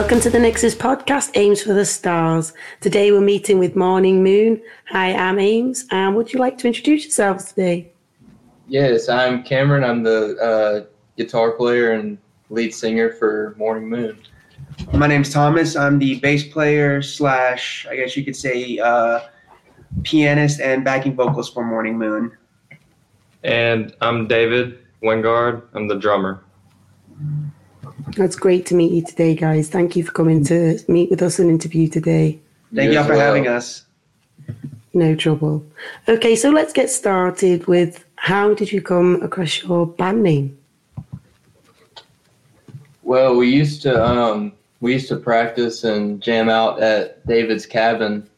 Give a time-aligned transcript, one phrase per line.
[0.00, 2.54] Welcome to the NYXUS podcast, Aimz for the Stars.
[2.80, 4.58] Today we're meeting with Mourning Moon.
[4.88, 7.92] Hi, I'm Aimz, and would you like to introduce yourselves today?
[8.66, 9.84] Yes, I'm Cameron.
[9.84, 12.16] I'm the uh, guitar player and
[12.48, 14.18] lead singer for Mourning Moon.
[14.94, 15.76] My name's Thomas.
[15.76, 19.20] I'm the bass player slash, I guess you could say, uh,
[20.02, 22.34] pianist and backing vocals for Mourning Moon.
[23.44, 25.62] And I'm David Wingard.
[25.74, 26.42] I'm the drummer.
[28.16, 29.68] That's great to meet you today, guys.
[29.68, 32.40] Thank you for coming to meet with us and interview today.
[32.74, 33.20] Thank You y'all for well.
[33.20, 33.84] having us.
[34.92, 35.64] No trouble.
[36.08, 40.58] Okay, so let's get started with how did you come across your band name?
[43.02, 48.28] Well, we used to um, we used to practice and jam out at David's cabin.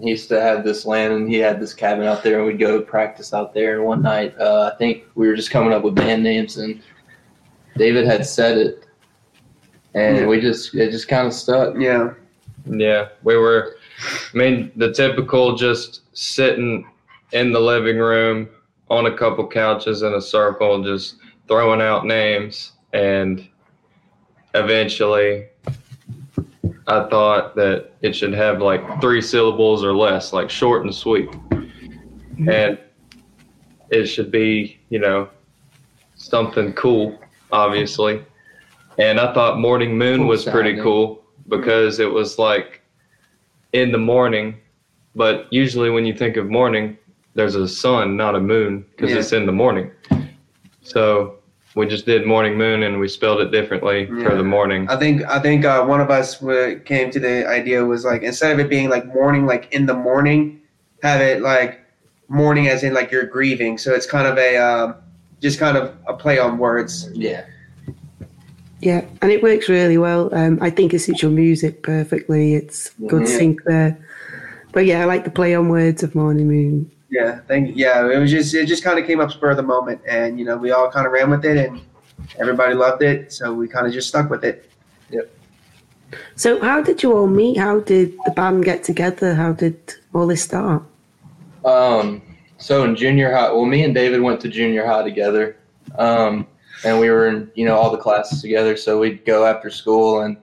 [0.00, 2.58] He used to have this land, and he had this cabin out there, and we'd
[2.58, 3.76] go to practice out there.
[3.76, 6.82] And one night, uh, I think we were just coming up with band names, and
[7.76, 8.86] David had said it,
[9.94, 10.26] and Yeah.
[10.26, 11.74] we just it just kind of stuck.
[11.78, 12.14] Yeah.
[12.68, 13.76] Yeah, we were,
[14.34, 16.84] I mean, the typical just sitting
[17.32, 18.48] in the living room
[18.90, 21.16] on a couple couches in a circle, just
[21.46, 22.72] throwing out names.
[22.92, 23.46] And
[24.54, 25.46] eventually,
[26.88, 31.30] I thought that it should have like three syllables or less, like short and sweet.
[31.30, 32.48] Mm-hmm.
[32.48, 32.78] And
[33.90, 35.28] it should be, you know,
[36.16, 37.16] something cool,
[37.52, 38.24] obviously.
[38.98, 42.80] And I thought Morning Moon Cool was pretty cool because it was like
[43.72, 44.56] in the morning.
[45.14, 46.96] But usually, when you think of morning,
[47.34, 49.18] there's a sun, not a moon, because Yeah.
[49.18, 49.90] it's in the morning.
[50.82, 51.36] So
[51.74, 54.88] we just did Morning Moon and we spelled it differently for the morning.
[54.88, 58.22] I think I think uh, one of us w- came to the idea was like
[58.22, 60.60] instead of it being like morning, like in the morning,
[61.02, 61.80] have it like
[62.28, 63.78] morning as in like you're grieving.
[63.78, 64.94] So it's kind of a um,
[65.46, 67.08] just kind of a play on words.
[67.14, 67.44] Yeah.
[68.80, 70.28] Yeah, and it works really well.
[70.34, 72.54] Um, I think it suits your music perfectly.
[72.54, 73.38] It's good Yeah.
[73.38, 73.96] sync there.
[74.72, 76.90] But yeah, I like the play on words of Mourning Moon.
[77.08, 78.10] Yeah, thank yeah.
[78.10, 80.44] It was just it just kind of came up spur of the moment, and you
[80.44, 81.80] know we all kind of ran with it, and
[82.40, 84.68] everybody loved it, so we kind of just stuck with it.
[85.10, 85.30] Yep.
[86.34, 87.56] So, how did you all meet?
[87.58, 89.34] How did the band get together?
[89.36, 89.78] How did
[90.12, 90.82] all this start?
[91.64, 92.20] Um,
[92.66, 95.56] so in junior high, well, me and David went to junior high together,
[95.98, 96.48] um,
[96.84, 98.76] and we were in you know all the classes together.
[98.76, 100.36] So we'd go after school and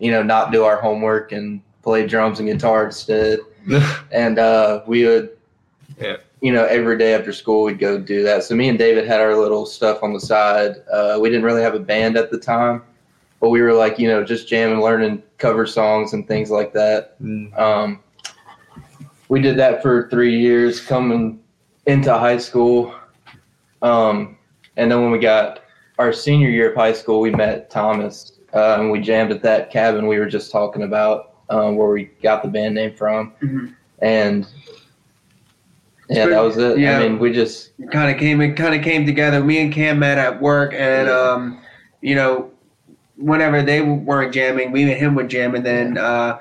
[0.00, 3.38] you know not do our homework and play drums and guitar instead.
[4.10, 5.30] And uh, we would,
[6.00, 6.16] Yeah.
[6.40, 8.42] you know, every day after school we'd go do that.
[8.42, 10.76] So me and David had our little stuff on the side.
[10.90, 12.82] Uh, we didn't really have a band at the time,
[13.38, 17.20] but we were like you know just jamming, learning cover songs and things like that.
[17.22, 17.56] Mm.
[17.56, 18.00] Um,
[19.28, 21.39] we did that for three years, coming
[21.90, 22.94] into high school.
[23.82, 24.38] Um,
[24.76, 25.60] and then when we got
[25.98, 29.70] our senior year of high school, we met Thomas uh, and we jammed at that
[29.70, 33.32] cabin we were just talking about, um, where we got the band name from.
[33.42, 33.74] Mhm.
[34.00, 34.46] And
[36.08, 36.78] yeah, that was it.
[36.78, 36.98] Yeah.
[36.98, 39.42] I mean, we just Kind of came it kind of came together.
[39.44, 41.14] Me and Cam met at work, and Yeah.
[41.14, 41.60] um,
[42.00, 42.50] you know,
[43.16, 45.98] whenever they weren't jamming, we and him would jam, and then.
[45.98, 46.38] Uh,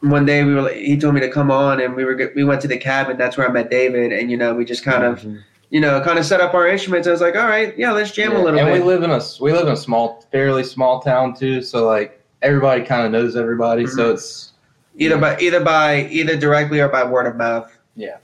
[0.00, 2.60] one day we were he told me to come on and we were we went
[2.60, 5.20] to the cabin that's where I met David and you know we just kind of
[5.20, 5.38] mm-hmm.
[5.70, 8.12] you know kind of set up our instruments I was like all right yeah let's
[8.12, 8.38] jam yeah.
[8.38, 11.00] a little and bit we live in a we live in a small, fairly small
[11.00, 11.62] town too.
[11.62, 13.86] So like everybody kind of knows everybody.
[13.86, 14.14] So mm-hmm.
[14.14, 14.52] it's
[14.96, 18.18] either by either by either directly or by word of mouth yeah.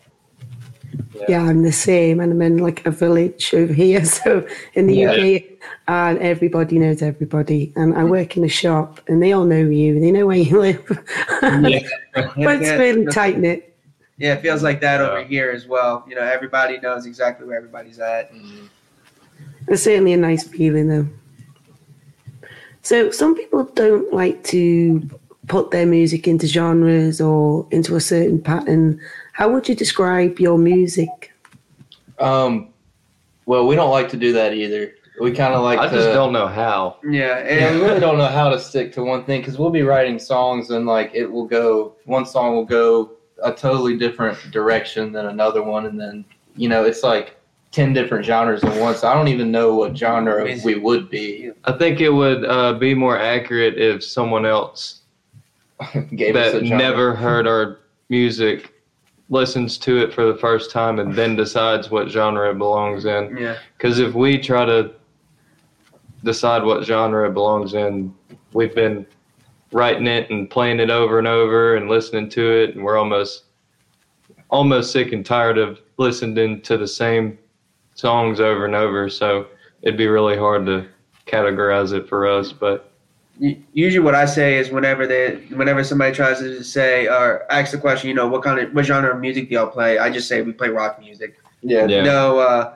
[1.28, 4.04] Yeah, I'm the same, and I'm in like a village over here.
[4.18, 5.12] So in the Yeah.
[5.12, 5.42] UK,
[5.88, 7.72] and everybody knows everybody.
[7.76, 10.00] And I work in a shop, and they all know you.
[10.00, 10.84] They know where you live.
[11.42, 11.80] Yeah.
[12.14, 13.74] but it's really tight knit.
[14.18, 16.04] Yeah, it feels like that over here as well.
[16.08, 18.32] You know, everybody knows exactly where everybody's at.
[18.32, 18.68] Mhm.
[19.68, 21.08] It's certainly a nice feeling, though.
[22.82, 25.08] So some people don't like to
[25.48, 29.00] put their music into genres or into a certain pattern.
[29.32, 31.32] How would you describe your music?
[32.18, 32.68] Um,
[33.46, 34.94] well, we don't like to do that either.
[35.20, 35.94] We kind of like I to.
[35.94, 36.96] just don't know how.
[37.04, 39.82] Yeah, Yeah, we really don't know how to stick to one thing because we'll be
[39.82, 41.94] writing songs and like it will go.
[42.04, 43.12] One song will go
[43.42, 46.24] a totally different direction than another one, and then
[46.56, 47.36] you know it's like
[47.72, 48.94] ten different genres in one.
[48.94, 51.50] So I don't even know what genre we would be.
[51.64, 55.00] I think it would uh, be more accurate if someone else
[56.14, 56.78] Gave us a that genre.
[56.78, 58.71] never heard our music
[59.32, 63.34] listens to it for the first time and then decides what genre it belongs in.
[63.36, 64.92] yeah, Because if we try to
[66.22, 68.14] decide what genre it belongs in,
[68.52, 69.06] we've been
[69.72, 73.44] writing it and playing it over and over and listening to it, and we're almost
[74.50, 77.38] almost sick and tired of listening to the same
[77.94, 79.08] songs over and over.
[79.08, 79.46] So
[79.80, 80.86] it'd be really hard to
[81.26, 82.52] categorize it for us.
[82.52, 82.91] But
[83.38, 87.78] usually what I say is whenever they whenever somebody tries to say or ask the
[87.78, 89.98] question, you know, what kind of what genre of music do y'all play?
[89.98, 91.38] I just say we play rock music.
[91.62, 91.86] Yeah.
[91.86, 92.02] Yeah.
[92.02, 92.74] No, uh,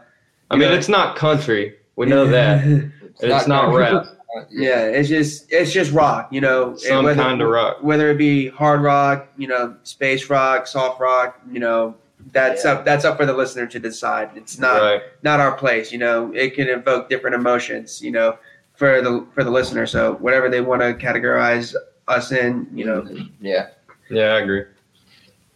[0.50, 0.76] I mean, Yeah.
[0.76, 1.76] it's not country.
[1.96, 2.90] We know that.
[3.18, 4.04] It's not rap.
[4.50, 6.76] yeah, it's just it's just rock, you know.
[6.76, 7.78] Some whether- kind of rock.
[7.82, 11.94] whether it be hard rock, you know, space rock, soft rock, you know,
[12.32, 12.72] that's Yeah.
[12.72, 14.28] up that's up for the listener to decide.
[14.34, 15.02] It's not right.
[15.22, 16.30] not our place, you know.
[16.34, 18.36] It can evoke different emotions, you know,
[18.76, 19.86] for the for the listener.
[19.86, 21.74] So whatever they want to categorize
[22.08, 23.06] us in, you know.
[23.40, 23.68] Yeah.
[24.10, 24.64] Yeah, I agree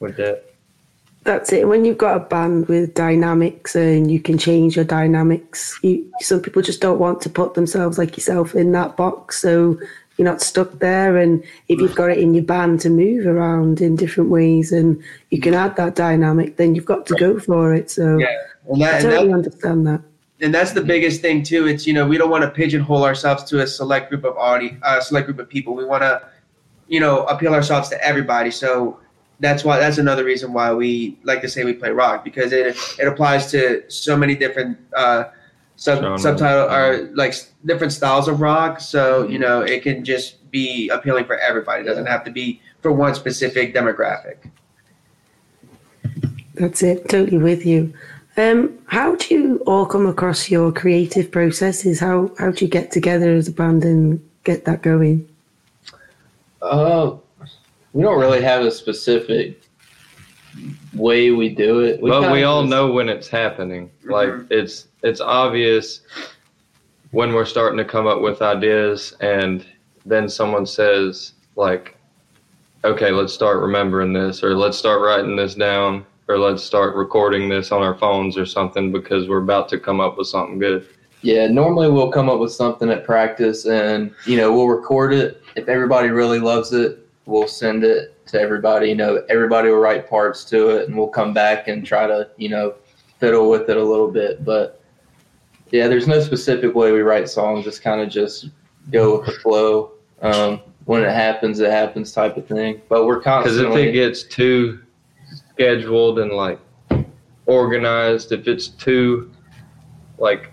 [0.00, 0.44] with that.
[1.22, 1.69] That's it.
[1.69, 6.40] When you've got a band with dynamics and you can change your dynamics, you, some
[6.40, 9.38] people just don't want to put themselves like yourself in that box.
[9.38, 9.78] So
[10.16, 11.19] you're not stuck there.
[11.19, 15.02] And if you've got it in your band to move around in different ways and
[15.28, 17.90] you can add that dynamic, then you've got to go for it.
[17.90, 18.28] So Yeah.
[18.69, 20.00] And I that, and that totally understand that.
[20.40, 21.66] And that's the biggest thing too.
[21.66, 24.76] It's you know we don't want to pigeonhole ourselves to a select group of audi,
[24.82, 25.75] uh, select group of people.
[25.75, 26.22] We want to,
[26.88, 28.50] you know, appeal ourselves to everybody.
[28.50, 28.98] So
[29.40, 32.76] that's why that's another reason why we like to say we play rock because it
[32.98, 35.25] it applies to so many different uh,
[35.76, 36.22] sub Genres.
[36.22, 37.34] subtitle or like
[37.64, 38.81] different styles of rock.
[38.81, 41.82] So you know it can just be appealing for everybody.
[41.82, 44.37] It doesn't have to be for one specific demographic.
[46.54, 47.08] That's it.
[47.08, 47.94] Totally with you.
[48.37, 52.00] Um, how do you all come across your creative processes?
[52.00, 55.29] How how do you get together as a band and get that going?
[56.62, 57.12] Uh,
[57.93, 59.61] we don't really have a specific
[60.94, 62.00] way we do it.
[62.00, 63.91] but we all just- know when it's happening.
[64.05, 64.47] Like Mhm.
[64.50, 66.00] it's it's obvious
[67.11, 69.65] when we're starting to come up with ideas, and
[70.06, 71.97] then someone says like,
[72.85, 77.49] "Okay, let's start remembering this, or let's start writing this down, or let's start recording
[77.49, 80.87] this on our phones or something because we're about to come up with something good."
[81.23, 85.43] Yeah, normally we'll come up with something at practice and, you know, we'll record it.
[85.55, 88.88] If everybody really loves it, we'll send it to everybody.
[88.88, 92.31] You know, everybody will write parts to it and we'll come back and try to,
[92.38, 92.75] you know,
[93.19, 94.47] fiddle with it a little bit.
[94.47, 94.83] But
[95.71, 97.67] yeah, there's no specific way we write songs.
[97.67, 98.49] It's kind of just
[98.91, 99.93] go with the flow.
[100.23, 102.81] Um, when it happens, it happens type of thing.
[102.88, 103.65] But we're constantly.
[103.65, 104.81] Because if it gets too
[105.61, 106.59] scheduled and like
[107.47, 109.31] organized, if it's too
[110.19, 110.51] like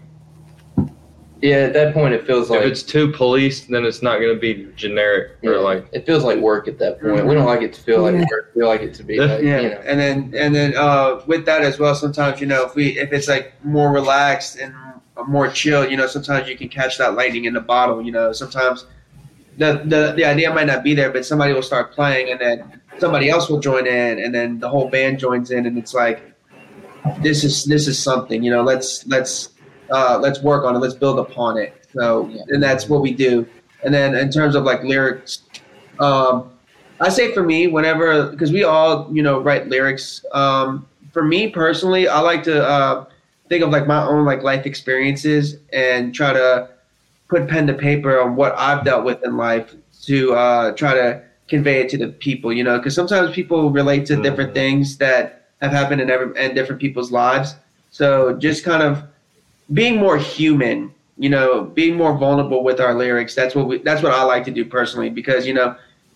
[1.39, 4.33] yeah, at that point, it feels like if it's too policed, then it's not going
[4.33, 7.27] to be generic yeah, or like it feels like work at that point.
[7.27, 8.25] We don't like it to feel like Yeah.
[8.31, 8.51] work.
[8.56, 9.25] We like it to be Yeah.
[9.25, 9.81] like, yeah you know.
[9.86, 13.13] and then and then uh with that as well sometimes you know if we if
[13.13, 14.74] it's like more relaxed and
[15.27, 18.31] more chill you know sometimes you can catch that lightning in the bottle you know
[18.31, 18.86] sometimes
[19.57, 22.81] the the, the idea might not be there but somebody will start playing and then
[22.99, 26.23] somebody else will join in and then the whole band joins in and it's like
[27.21, 29.49] this is this is something you know let's let's
[29.91, 32.41] uh let's work on it let's build upon it so Yeah.
[32.49, 33.47] and that's what we do
[33.83, 35.41] and then in terms of like lyrics
[35.99, 36.49] um
[36.99, 40.25] I say for me, whenever because we all you know write lyrics.
[40.33, 43.06] Um, for me personally, I like to uh,
[43.49, 46.69] think of like my own like life experiences and try to
[47.30, 49.75] put pen to paper on what I've dealt with in life
[50.06, 52.51] to uh, try to convey it to the people.
[52.54, 54.56] You know, because sometimes people relate to different Mhm.
[54.56, 57.56] things that have happened in every in different people's lives.
[57.89, 59.04] So just kind of
[59.73, 60.94] being more human.
[61.19, 63.33] You know, being more vulnerable with our lyrics.
[63.33, 63.80] That's what we.
[63.80, 65.75] That's what I like to do personally because you know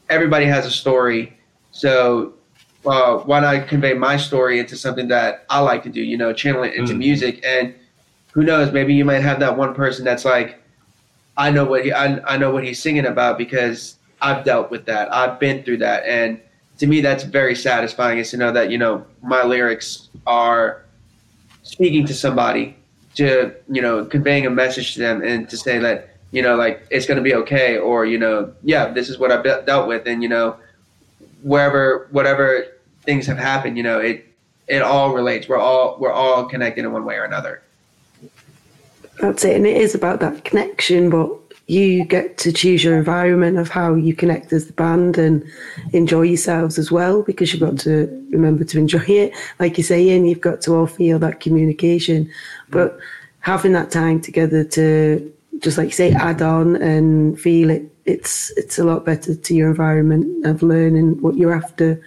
[0.09, 1.33] everybody has a story.
[1.71, 2.33] So
[2.85, 6.01] uh, why not convey my story into something that I like to do?
[6.01, 6.97] You know, channel it into Mhm.
[7.00, 7.73] music, and
[8.31, 8.71] who knows?
[8.71, 10.61] Maybe you might have that one person that's like,
[11.35, 14.85] I know what he, I, I know what he's singing about because I've dealt with
[14.85, 15.13] that.
[15.13, 16.39] I've been through that, and
[16.79, 18.19] to me, that's very satisfying.
[18.19, 20.83] Is to know that you know my lyrics are
[21.63, 22.75] speaking to somebody,
[23.15, 26.85] to you know, conveying a message to them, and to say that you know, like
[26.89, 29.87] it's going to be okay, or you know, yeah, this is what I've de- dealt
[29.87, 30.55] with, and you know,
[31.43, 32.65] wherever, whatever
[33.03, 34.25] things have happened, you know, it
[34.67, 35.47] it all relates.
[35.47, 37.61] We're all we're all connected in one way or another.
[39.19, 39.55] That's it.
[39.55, 41.37] And it is about that connection, but
[41.71, 45.41] you get to choose your environment of how you connect as the band and
[45.93, 49.33] enjoy yourselves as well because you've got to remember to enjoy it.
[49.57, 52.29] Like you're saying, you've got to all feel that communication.
[52.69, 52.99] But
[53.39, 58.51] having that time together to just like you say, add on and feel it, it's
[58.57, 62.01] it's a lot better to your environment of learning what you're after.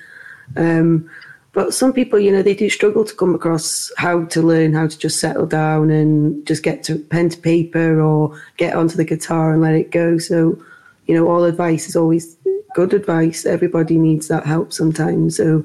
[0.59, 1.09] Um,
[1.55, 4.89] but some people, you know, they do struggle to come across how to learn how
[4.89, 9.05] to just settle down and just get to pen to paper or get onto the
[9.05, 10.19] guitar and let it go.
[10.19, 10.61] So,
[11.07, 12.37] you know, all advice is always
[12.75, 13.47] good advice.
[13.47, 15.37] Everybody needs that help sometimes.
[15.37, 15.65] So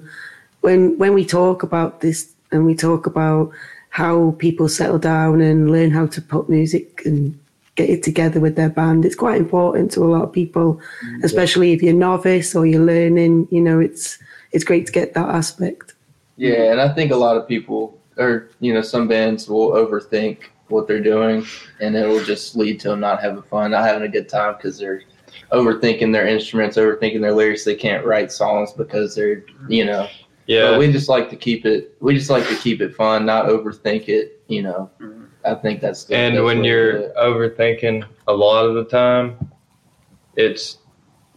[0.62, 3.52] when when we talk about this and we talk about
[3.90, 7.38] how people settle down and learn how to put music and
[7.76, 9.06] get it together with their band.
[9.06, 12.84] It's quite important to a lot of people, mm, especially if you're novice or you're
[12.84, 13.48] learning.
[13.50, 14.20] You know, it's
[14.52, 15.96] it's great to get that aspect.
[16.38, 20.44] Yeah, and I think a lot of people, or you know, some bands will overthink
[20.70, 21.46] what they're doing,
[21.80, 24.56] and it will just lead to them not having fun, not having a good time
[24.56, 25.02] because they're
[25.52, 27.66] overthinking their instruments, overthinking their lyrics.
[27.66, 30.08] They can't write songs because they're, you know.
[30.48, 30.72] Yeah.
[30.72, 31.96] But we just like to keep it.
[32.00, 34.44] We just like to keep it fun, not overthink it.
[34.48, 34.90] You know.
[35.46, 36.06] I think that's.
[36.06, 39.52] The and best when way to do you're overthinking a lot of the time,
[40.36, 40.80] it's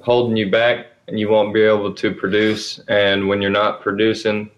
[0.01, 2.81] holding you back and you won't be able to produce.
[2.89, 4.51] And when you're not producing,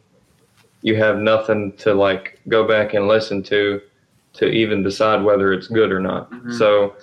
[0.83, 3.81] you have nothing to like go back and listen to
[4.35, 6.31] to even decide whether it's good or not.
[6.31, 6.53] Mhm.
[6.53, 6.95] So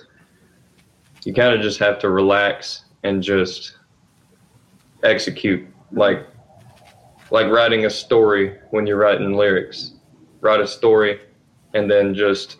[1.24, 3.76] you kind of just have to relax and just
[5.02, 6.26] execute like
[7.30, 9.92] like writing a story when you're writing lyrics.
[10.42, 11.20] Write a story
[11.74, 12.58] and then just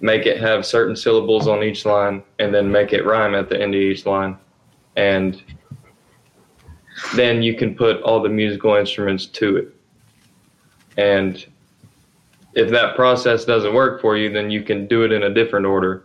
[0.00, 3.60] make it have certain syllables on each line and then make it rhyme at the
[3.60, 4.36] end of each line
[4.96, 5.42] and
[7.14, 9.74] then you can put all the musical instruments to it
[10.96, 11.46] and
[12.54, 15.66] if that process doesn't work for you then you can do it in a different
[15.66, 16.04] order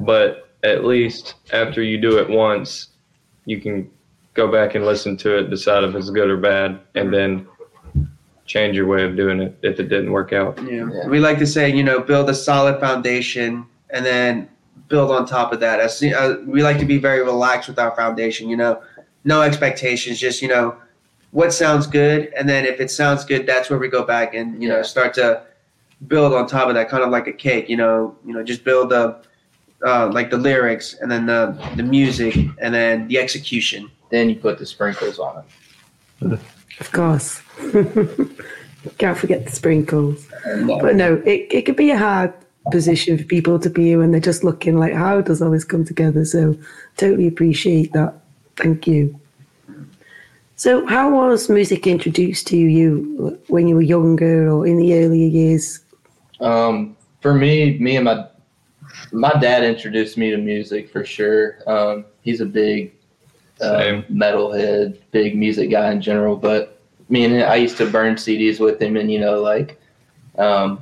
[0.00, 2.88] but at least after you do it once
[3.46, 3.90] you can
[4.34, 7.46] go back and listen to it decide if it's good or bad and then
[8.46, 10.88] change your way of doing it if it didn't work out Yeah.
[10.92, 11.06] Yeah.
[11.08, 14.48] We like to say, you know, build a solid foundation and then
[14.88, 15.80] build on top of that.
[15.80, 18.82] As, uh, we like to be very relaxed with our foundation, you know,
[19.24, 20.76] no expectations, just, you know,
[21.30, 22.32] what sounds good.
[22.36, 25.14] And then if it sounds good, that's where we go back and, you know, start
[25.14, 25.42] to
[26.06, 28.64] build on top of that, kind of like a cake, you know, you know, just
[28.64, 29.22] build the,
[29.86, 33.90] uh, like the lyrics and then the, the music and then the execution.
[34.10, 35.44] then you put the sprinkles on
[36.22, 36.38] it.
[36.80, 37.40] Of course.
[38.98, 40.26] Can't forget the sprinkles.
[40.44, 42.34] But no, it, it could be a hard
[42.70, 45.84] position for people to be when they're just looking like, how does all this come
[45.84, 46.24] together?
[46.24, 46.56] So
[46.96, 48.14] totally appreciate that.
[48.56, 49.18] Thank you.
[50.56, 55.26] So how was music introduced to you when you were younger or in the earlier
[55.26, 55.80] years?
[56.40, 58.26] Um, for me, me and my
[59.10, 61.58] my dad introduced me to music for sure.
[61.66, 62.92] Um, he's a big
[63.58, 63.98] Same.
[63.98, 66.36] um, metalhead, big music guy in general.
[66.36, 69.80] But me and him, I used to burn CDs with him, and you know, like,
[70.38, 70.80] um,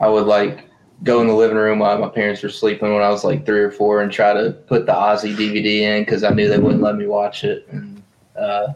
[0.00, 0.69] I would like
[1.02, 3.60] go in the living room while my parents were sleeping when I was like three
[3.60, 6.82] or four, and try to put the Ozzy DVD in because I knew they wouldn't
[6.82, 7.66] let me watch it.
[7.70, 8.02] And,
[8.38, 8.74] uh,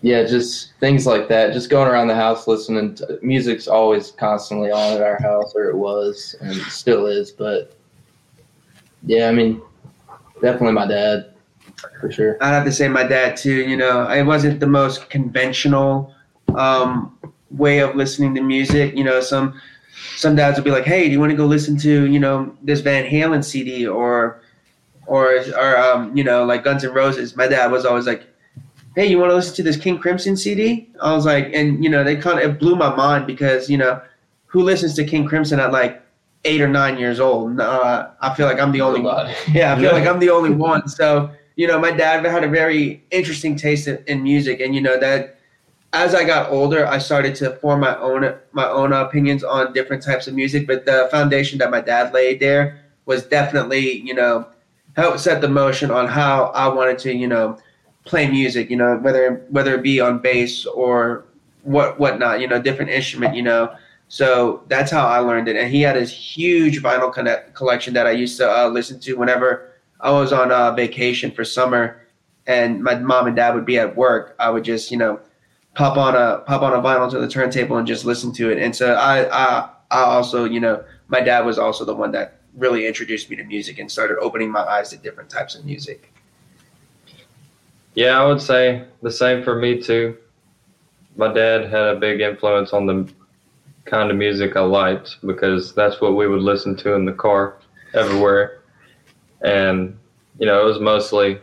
[0.00, 1.52] yeah, just things like that.
[1.52, 2.94] Just going around the house listening.
[2.96, 7.32] To, music's always constantly on at our house, or it was, and still is.
[7.32, 7.76] But
[9.04, 9.60] yeah, I mean,
[10.40, 11.34] definitely my dad,
[12.00, 12.38] for sure.
[12.40, 13.68] I'd have to say my dad too.
[13.68, 16.14] You know, it wasn't the most conventional
[16.54, 17.18] um,
[17.50, 18.96] way of listening to music.
[18.96, 19.60] You know, some
[20.16, 22.54] some dads would be like, "Hey, do you want to go listen to you know
[22.62, 24.40] this Van Halen CD or
[25.06, 28.26] or or um, you know like Guns N' Roses?" My dad was always like,
[28.94, 31.90] "Hey, you want to listen to this King Crimson CD?" I was like, and you
[31.90, 34.00] know, they kind of it blew my mind because you know,
[34.46, 36.02] who listens to King Crimson at like
[36.44, 37.60] eight or nine years old?
[37.60, 39.32] Uh, I feel like I'm the only one.
[39.52, 40.88] Yeah, I feel like I'm the only one.
[40.88, 44.80] So, you know, my dad had a very interesting taste in, in music, and you
[44.80, 45.37] know that
[45.92, 50.02] as I got older, I started to form my own my own opinions on different
[50.02, 50.66] types of music.
[50.66, 54.46] But the foundation that my dad laid there was definitely, you know,
[54.96, 57.58] helped set the motion on how I wanted to, you know,
[58.04, 58.70] play music.
[58.70, 61.24] You know, whether whether it be on bass or
[61.62, 63.74] what whatnot, you know, different instrument, you know.
[64.08, 65.56] So that's how I learned it.
[65.56, 69.14] And he had this huge vinyl connect, collection that I used to uh, listen to
[69.14, 72.00] whenever I was on uh, vacation for summer,
[72.46, 74.34] and my mom and dad would be at work.
[74.38, 75.20] I would just, you know,
[75.78, 78.58] pop on a pop on a vinyl to the turntable and just listen to it.
[78.58, 82.40] And so I, I, I also, you know, my dad was also the one that
[82.56, 86.12] really introduced me to music and started opening my eyes to different types of music.
[87.94, 90.16] Yeah, I would say the same for me too.
[91.16, 93.08] My dad had a big influence on the
[93.84, 97.58] kind of music I liked because that's what we would listen to in the car
[97.94, 98.62] everywhere.
[99.42, 99.96] And,
[100.40, 101.38] you know, it was mostly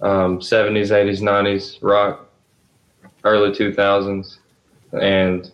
[0.00, 2.27] um, 70s, 80s, 90s rock,
[3.28, 4.38] early 2000s.
[5.00, 5.50] And,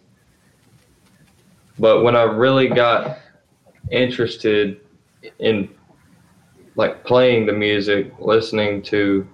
[1.78, 3.18] but when I really got
[3.90, 4.80] interested
[5.38, 5.68] in
[6.76, 9.26] like playing the music, listening to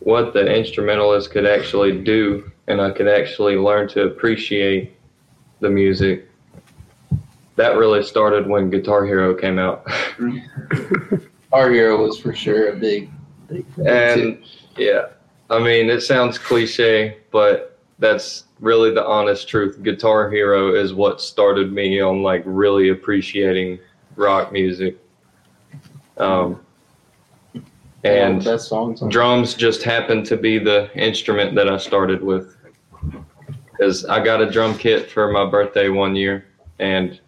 [0.00, 4.96] what the instrumentalist could actually do, and I could actually learn to appreciate
[5.60, 6.28] the music.
[7.56, 9.86] That really started when Guitar Hero came out.
[11.52, 13.10] Our hero was for sure a big,
[13.48, 14.22] big fan, too.
[14.22, 14.44] and
[14.76, 15.06] yeah,
[15.50, 19.82] I mean, it sounds cliche, but that's really the honest truth.
[19.82, 23.78] Guitar Hero is what started me on like really appreciating
[24.16, 24.98] rock music.
[26.16, 26.60] Um,
[28.04, 29.02] and songs.
[29.08, 32.56] drums just happened to be the instrument that I started with.
[33.72, 36.46] Because I got a drum kit for my birthday one year,
[36.78, 37.18] and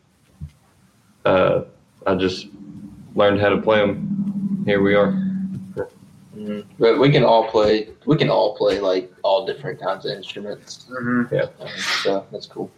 [1.25, 1.63] uh,
[2.07, 2.49] I just
[3.15, 4.63] learned how to play them.
[4.65, 5.26] Here we are.
[6.37, 6.65] Mhm.
[6.79, 7.89] But we can all play.
[8.05, 10.87] We can all play like all different kinds of instruments.
[10.91, 11.33] Mhm.
[11.61, 11.69] Um,
[12.03, 12.71] so that's cool.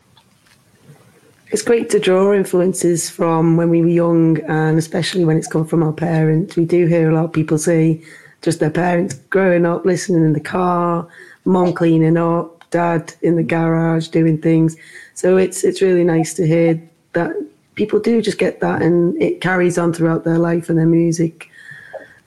[1.50, 5.64] It's great to draw influences from when we were young, and especially when it's come
[5.64, 6.56] from our parents.
[6.56, 8.02] We do hear a lot of people say
[8.42, 11.06] just their parents growing up, listening in the car,
[11.44, 14.76] mom cleaning up, dad in the garage doing things.
[15.14, 16.80] So it's it's really nice to hear
[17.14, 17.32] that
[17.74, 21.48] people do just get that, and it carries on throughout their life and their music.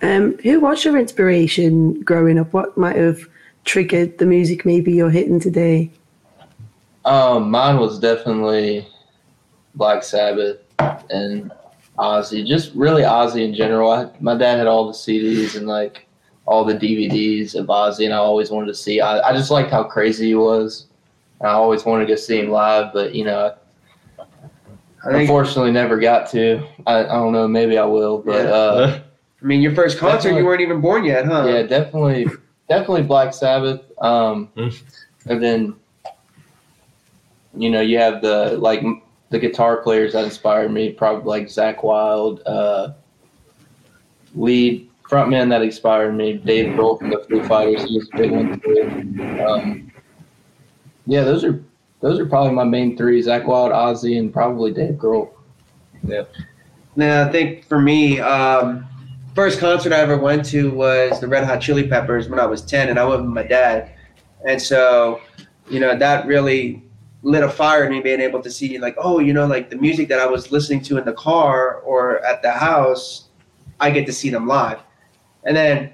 [0.01, 2.53] Um, who was your inspiration growing up?
[2.53, 3.27] What might have
[3.65, 5.91] triggered the music maybe you're hitting today?
[7.05, 8.87] Um, mine was definitely
[9.75, 10.57] Black Sabbath
[11.09, 11.51] and
[11.97, 12.45] Ozzy.
[12.45, 13.91] Just really Ozzy in general.
[13.91, 16.07] I, my dad had all the CDs and like
[16.47, 19.01] all the DVDs of Ozzy, and I always wanted to see.
[19.01, 20.87] I, I just liked how crazy he was.
[21.39, 23.55] And I always wanted to go see him live, but you know,
[24.19, 24.23] I
[25.05, 25.21] think.
[25.21, 26.63] unfortunately, never got to.
[26.85, 27.47] I, I don't know.
[27.47, 28.51] Maybe I will, but Yeah.
[28.51, 28.99] uh,
[29.41, 30.41] I mean, your first concert, Definitely.
[30.41, 31.45] you weren't even born yet, huh?
[31.47, 32.27] yeah, definitely,
[32.69, 33.81] definitely Black Sabbath.
[34.01, 34.67] Um, Hmm.
[35.27, 35.75] and then,
[37.55, 38.83] you know, you have the like
[39.29, 42.93] the guitar players that inspired me, probably like Zakk Wylde, uh,
[44.35, 47.83] lead frontman that inspired me, Dave Grohl from the Foo Fighters.
[47.85, 49.43] He was a big one too.
[49.45, 49.91] Um,
[51.07, 51.61] yeah, those are
[51.99, 55.29] those are probably my main three: Zakk Wylde, Ozzy, and probably Dave Grohl.
[56.03, 56.23] Yeah.
[56.95, 58.85] Now, I think for me, um,
[59.35, 62.61] first concert I ever went to was the Red Hot Chili Peppers when I was
[62.61, 63.91] 10, and I went with my dad.
[64.47, 65.21] And so,
[65.69, 66.83] you know, that really
[67.23, 69.75] lit a fire in me being able to see, like, oh, you know, like the
[69.75, 73.29] music that I was listening to in the car or at the house,
[73.79, 74.79] I get to see them live.
[75.43, 75.93] And then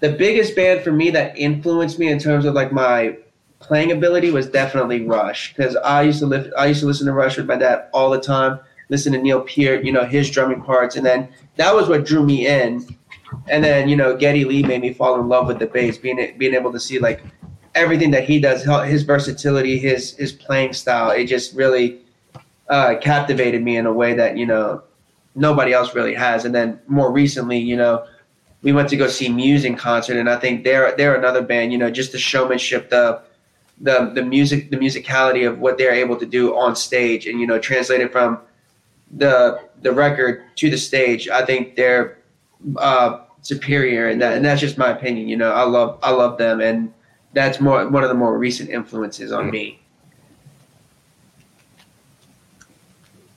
[0.00, 3.16] the biggest band for me that influenced me in terms of like my
[3.60, 7.12] playing ability was definitely Rush because I used to live, I used to listen to
[7.12, 10.62] Rush with my dad all the time listen to Neil Peart, you know, his drumming
[10.62, 12.86] parts, and then that was what drew me in.
[13.48, 16.34] And then you know, Geddy Lee made me fall in love with the bass, being
[16.38, 17.22] being able to see like
[17.74, 21.10] everything that he does, his versatility, his his playing style.
[21.10, 22.00] It just really
[22.68, 24.82] uh, captivated me in a way that you know
[25.34, 26.44] nobody else really has.
[26.44, 28.06] And then more recently, you know,
[28.62, 31.72] we went to go see Muse in concert, and I think they're they're another band.
[31.72, 33.20] You know, just the showmanship, the
[33.80, 37.46] the the music, the musicality of what they're able to do on stage, and you
[37.46, 38.40] know, translated from
[39.16, 42.18] the the record to the stage, I think they're
[42.76, 45.28] uh, superior, and that and that's just my opinion.
[45.28, 46.92] You know, I love I love them, and
[47.32, 49.80] that's more one of the more recent influences on me.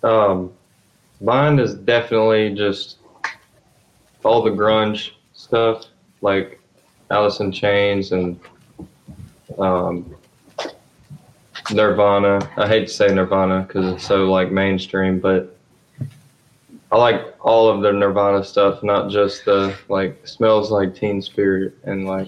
[0.03, 0.51] Um,
[1.21, 2.97] mine is definitely just
[4.23, 5.86] all the grunge stuff,
[6.21, 6.60] like
[7.12, 8.39] Alice in Chains and
[9.60, 10.15] um,
[11.71, 12.49] Nirvana.
[12.57, 15.55] I hate to say Nirvana because it's so like mainstream, but
[16.91, 21.73] I like all of the Nirvana stuff, not just the like smells like Teen Spirit
[21.86, 22.27] and like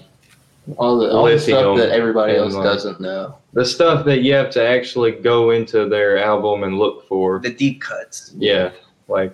[0.78, 3.36] All the, all the stuff that everybody else like- doesn't know.
[3.52, 7.40] the stuff that you have to actually go into their album and look for.
[7.40, 8.32] The deep cuts.
[8.38, 8.72] Yeah,
[9.08, 9.32] like,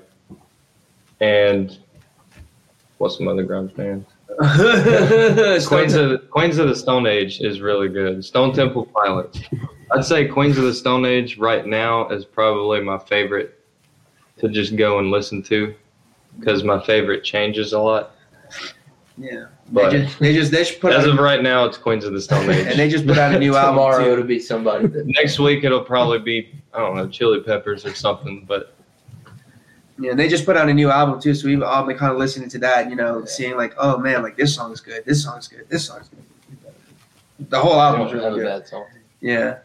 [1.21, 1.79] and
[2.99, 4.05] what's some other grunge band?
[5.67, 8.25] Queens of the, Queens of the Stone Age is really good.
[8.25, 9.41] Stone Temple Pilots.
[9.93, 13.60] I'd say Queens of the Stone Age right now is probably my favorite
[14.41, 15.75] to just go and listen to
[16.39, 18.13] because my favorite changes a lot.
[19.19, 21.77] yeah, But they just they just they just put as out, of right now, it's
[21.77, 24.13] Queens of the Stone Age, and they just put out a new album Tomorrow too.
[24.13, 27.95] it'll be somebody that Next week it'll probably be I don't know Chili Peppers or
[27.95, 28.75] something, but
[29.99, 32.19] Yeah, they just put out a new album too, so we've all been kind of
[32.19, 35.49] listening to that, you know, seeing like, oh man, like this song's good, this song's
[35.49, 36.25] good, this song's good.
[37.51, 38.61] The whole I album's don't really a good.
[38.61, 38.87] bad song.
[39.21, 39.59] Yeah,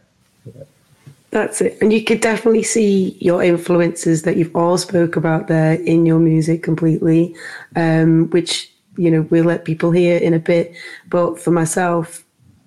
[1.35, 1.77] That's it.
[1.81, 6.17] And you could definitely see your influences that you've all spoke about there in your
[6.17, 7.35] music completely,
[7.75, 10.73] um, which, you know, we'll let people hear in a bit.
[11.09, 12.23] But for myself,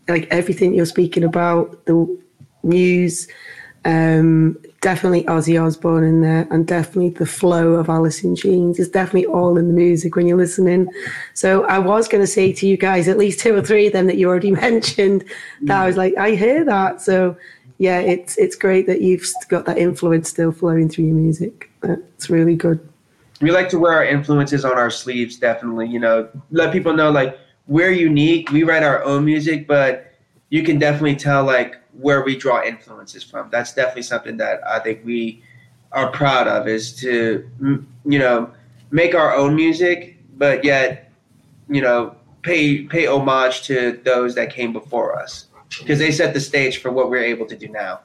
[0.07, 2.21] like everything you're speaking about, the
[2.63, 3.27] Muse,
[3.87, 8.91] um, definitely Ozzy Osbourne in there, and definitely the flow of Alice in Chains is
[8.91, 10.91] definitely all in the music when you're listening.
[11.33, 13.95] So I was going to say to you guys, at least two or three of
[13.95, 15.25] them that you already mentioned,
[15.63, 17.01] that I was like, I hear that.
[17.01, 17.35] So
[17.79, 21.71] yeah, it's it's great that you've got that influence still flowing through your music.
[21.83, 22.87] It's really good.
[23.41, 25.87] we like to wear our influences on our sleeves, definitely.
[25.87, 27.39] You know, let people know like
[27.69, 28.51] we're unique.
[28.51, 30.13] We write our own music, but
[30.51, 33.49] you can definitely tell like where we draw influences from.
[33.51, 35.45] That's definitely something that I think we
[35.93, 38.51] are proud of is to you know
[38.91, 41.13] make our own music, but yet
[41.69, 45.48] you know pay pay homage to those that came before us
[45.79, 48.01] because they set the stage for what we're able to do now.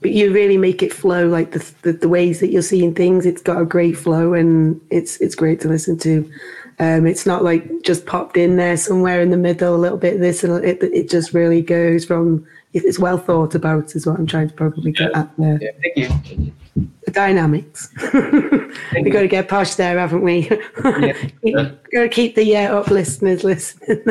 [0.00, 3.24] But you really make it flow, like the, the the ways that you're seeing things.
[3.24, 6.30] It's got a great flow, and it's it's great to listen to.
[6.80, 10.14] Um, it's not like just popped in there somewhere in the middle, a little bit
[10.14, 12.44] of this, and it it just really goes from.
[12.72, 15.58] It's well thought about, is what I'm trying to probably get at there.
[15.60, 15.96] Yeah, thank
[16.30, 16.52] you.
[16.74, 17.92] The dynamics.
[18.94, 20.48] We've got to get posh there, haven't we?
[20.84, 21.12] Yeah.
[21.92, 24.02] got to keep the yeah up listeners listening.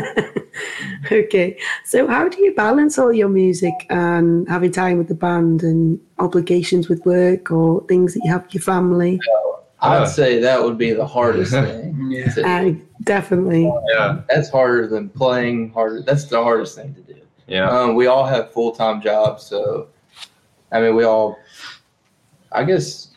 [1.11, 5.63] okay, so how do you balance all your music and having time with the band
[5.63, 9.19] and obligations with work or things that you have with your family?
[9.79, 12.11] I'd say that would be the hardest thing.
[12.11, 12.31] Yeah.
[12.33, 13.71] to- Uh, definitely.
[13.89, 14.21] Yeah.
[14.29, 16.03] that's harder than playing harder.
[16.03, 17.19] That's the hardest thing to do.
[17.47, 17.67] Yeah.
[17.69, 19.87] Um, we all have full time jobs, so
[20.71, 21.37] I mean, we all,
[22.51, 23.09] I guess,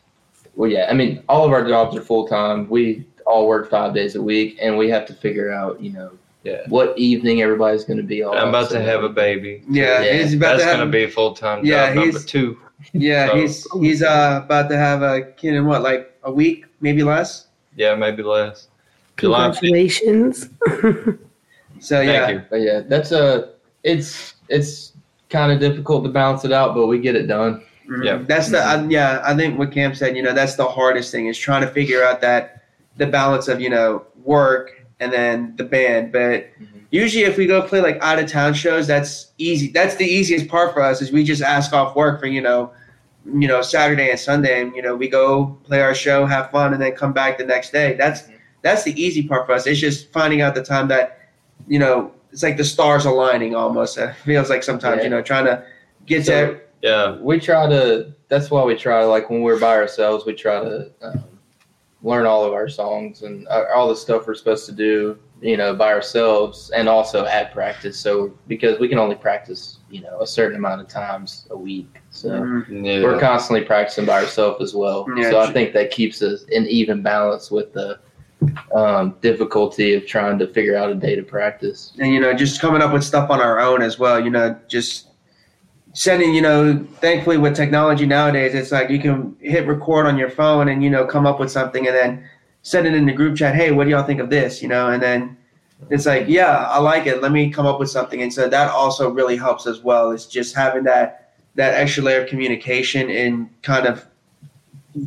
[0.54, 0.86] well, yeah.
[0.90, 2.68] I mean, all of our jobs are full time.
[2.68, 6.10] We all work five days a week, and we have to figure out, you know,
[6.44, 6.60] Yeah.
[6.68, 8.36] what evening everybody's going to be on.
[8.36, 9.62] I'm about so- to have a baby.
[9.68, 10.78] Yeah, Yeah, he's about That's to have.
[10.80, 12.58] gonna be full time Yeah, job number he's- two.
[12.92, 16.66] yeah, so- he's he's uh about to have a kid in what like a week,
[16.82, 17.46] maybe less.
[17.76, 18.68] Yeah, maybe less.
[19.16, 20.48] Congratulations.
[21.80, 22.42] So Thank yeah, you.
[22.48, 23.50] But yeah, that's a.
[23.82, 24.92] It's it's
[25.28, 27.62] kind of difficult to balance it out, but we get it done.
[27.88, 28.04] Mhm.
[28.04, 28.18] Yeah.
[28.26, 29.20] That's the I, yeah.
[29.24, 30.16] I think what Cam said.
[30.16, 32.62] You know, that's the hardest thing is trying to figure out that
[32.96, 34.70] the balance of you know work
[35.00, 36.10] and then the band.
[36.12, 36.80] But Mhm.
[36.90, 39.68] usually, if we go play like out of town shows, that's easy.
[39.72, 42.70] That's the easiest part for us is we just ask off work for you know,
[43.26, 46.72] you know Saturday and Sunday, and you know we go play our show, have fun,
[46.72, 47.94] and then come back the next day.
[47.98, 48.24] That's
[48.62, 49.66] that's the easy part for us.
[49.66, 51.18] It's just finding out the time that
[51.68, 53.98] you know it's like the stars aligning almost.
[53.98, 55.04] It feels like sometimes Yeah.
[55.04, 55.62] you know trying to
[56.06, 57.16] get So- to Yeah.
[57.20, 60.60] we try to that's why we try to, like when we're by ourselves we try
[60.60, 61.24] to um,
[62.02, 65.56] learn all of our songs and uh, all the stuff we're supposed to do you
[65.56, 70.20] know by ourselves and also at practice so because we can only practice you know
[70.20, 72.84] a certain amount of times a week so Mhm.
[72.86, 73.02] Yeah.
[73.02, 76.66] we're constantly practicing by ourselves as well Yeah, so i think that keeps us in
[76.66, 77.98] even balance with the
[78.74, 82.60] um, difficulty of trying to figure out a day to practice and you know just
[82.60, 85.08] coming up with stuff on our own as well you know just
[85.94, 90.28] sending you know thankfully with technology nowadays it's like you can hit record on your
[90.28, 92.28] phone and you know come up with something and then
[92.62, 94.60] send it in the group chat hey what do y'all think of this?
[94.60, 95.36] You know and then
[95.90, 97.22] it's like yeah i like it.
[97.22, 98.22] Let me come up with something.
[98.22, 100.10] And so that also really helps as well.
[100.10, 104.04] It's just having that that extra layer of communication and kind of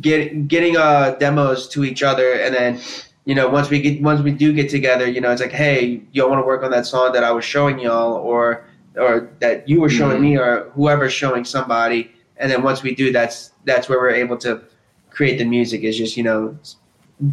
[0.00, 2.32] get getting uh demos to each other.
[2.32, 2.80] And then
[3.26, 6.00] you know, once we get once we do get together, you know, it's like, hey,
[6.12, 8.64] y'all want to work on that song that I was showing y'all, or
[8.96, 13.12] or that you were showing me, or whoever's showing somebody, and then once we do,
[13.12, 14.62] that's that's where we're able to
[15.10, 15.82] create the music.
[15.82, 16.56] Is just you know,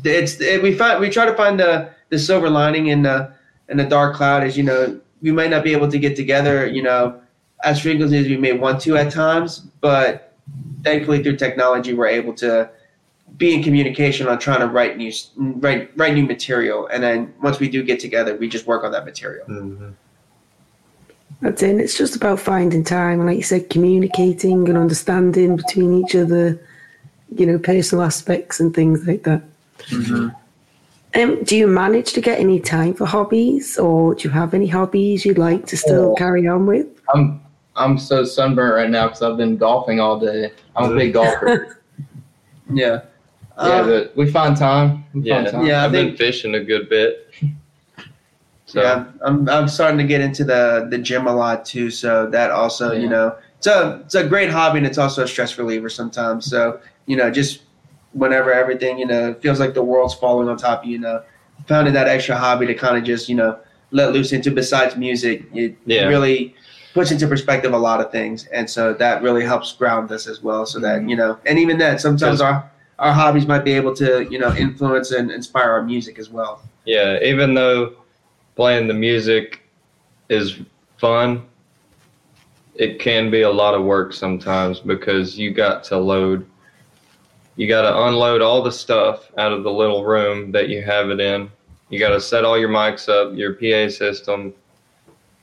[0.04, 3.32] it's it, we find we try to find the the silver lining in the
[3.70, 4.44] in the dark cloud.
[4.44, 7.20] Is you know, we might not be able to get together, you know,
[7.64, 10.34] as frequently as we may want to at times, but
[10.84, 12.70] thankfully through technology, we're able to
[13.38, 17.60] be in communication on trying to write new write write new material, and then once
[17.60, 19.46] we do get together, we just work on that material.
[19.48, 19.94] Mhm.
[21.42, 21.70] That's it.
[21.72, 26.16] And It's just about finding time, and like you said, communicating and understanding between each
[26.16, 26.60] other,
[27.36, 29.42] you know, personal aspects and things like that.
[31.16, 34.68] Um, do you manage to get any time for hobbies, or do you have any
[34.68, 36.16] hobbies you'd like to still Oh.
[36.16, 36.88] carry on with?
[37.14, 37.40] i'm
[37.76, 41.78] i'm so sunburnt right now because i've been golfing all day i'm a big golfer
[42.74, 43.02] Yeah,
[43.58, 45.06] Yeah, Uh, but we find time.
[45.14, 45.36] We Yeah.
[45.44, 45.66] find time.
[45.68, 47.30] Yeah, I I've been fishing a good bit.
[48.76, 49.06] So yeah.
[49.26, 52.92] I'm I'm starting to get into the the gym a lot too, so that also
[52.92, 56.46] you know it's a it's a great hobby and it's also a stress reliever sometimes.
[56.46, 57.62] So you know just
[58.12, 61.24] whenever everything you know feels like the world's falling on top of you, you know,
[61.70, 63.58] finding that extra hobby to kind of just you know
[63.92, 66.08] let loose into besides music, it Yeah.
[66.08, 66.54] really
[66.94, 70.44] puts into perspective a lot of things, and so that really helps ground us as
[70.44, 70.66] well.
[70.66, 71.10] So that mm-hmm.
[71.10, 74.54] you know, and even then, sometimes our our hobbies might be able to you know
[74.56, 76.62] influence and inspire our music as well.
[76.86, 77.94] yeah, even though
[78.56, 79.62] playing the music
[80.30, 80.60] is
[80.98, 81.46] fun,
[82.76, 86.46] it can be a lot of work sometimes because you got to load
[87.56, 91.10] you got to unload all the stuff out of the little room that you have
[91.10, 91.50] it in.
[91.90, 94.54] You got to set all your mics up, your PA system,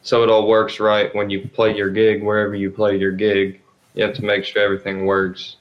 [0.03, 3.61] so it all works right when you play your gig, wherever you play your gig.
[3.95, 5.57] You have to make sure everything works.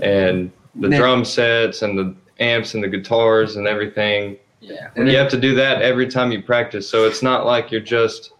[0.00, 4.90] And the Now- drum sets and the amps and the guitars and everything Yeah.
[4.96, 6.88] and you have to do that every time you practice.
[6.88, 8.32] So it's not like you're just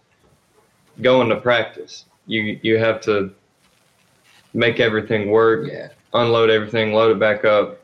[1.01, 2.05] going to practice.
[2.27, 3.31] You you have to
[4.53, 5.89] make everything work, Yeah.
[6.13, 7.79] unload everything, load it back up.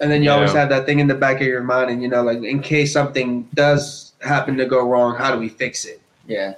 [0.00, 0.60] And then you always Yeah.
[0.60, 2.92] have that thing in the back of your mind, and you know, like in case
[2.92, 6.00] something does happen to go wrong, how do we fix it?
[6.26, 6.54] Yeah.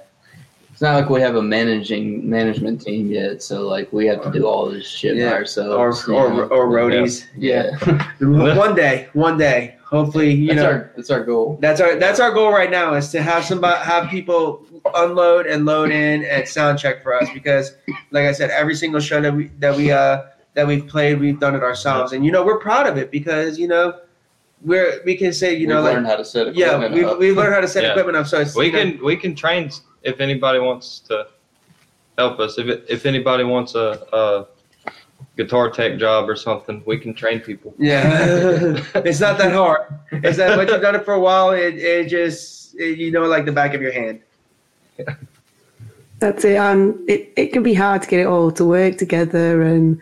[0.71, 4.31] It's not like we have a managing management team yet, so like we have to
[4.31, 5.31] do all this shit Yeah.
[5.31, 6.07] by ourselves.
[6.07, 6.41] you or, know?
[6.43, 7.25] or roadies.
[7.37, 7.71] yeah.
[8.21, 11.57] one day, one day, hopefully, you that's know, our that's our goal.
[11.61, 15.65] that's our that's our goal right now is to have somebody have people unload and
[15.65, 17.75] load in and sound check for us because,
[18.11, 20.23] like I said, every single show that we that we uh
[20.53, 23.57] that we've played, we've done it ourselves, and you know, we're proud of it because
[23.59, 23.99] you know,
[24.63, 27.03] we're we can say you know We've like learned how to set yeah, equipment we
[27.05, 27.19] up.
[27.19, 27.89] we learned how to set Yeah.
[27.91, 29.69] equipment up, so it's We you know, can we can train
[30.03, 31.27] if anybody wants to
[32.17, 32.57] help us.
[32.57, 34.45] If it, if anybody wants a, a
[35.39, 37.73] guitar tech job or something, we can train people.
[37.77, 39.83] Yeah, it's not that hard.
[40.11, 43.25] It's that once you've done it for a while, it, it just it, you know
[43.25, 44.21] like the back of your hand.
[46.19, 46.57] That's it.
[46.57, 50.01] And it, it can be hard to get it all to work together and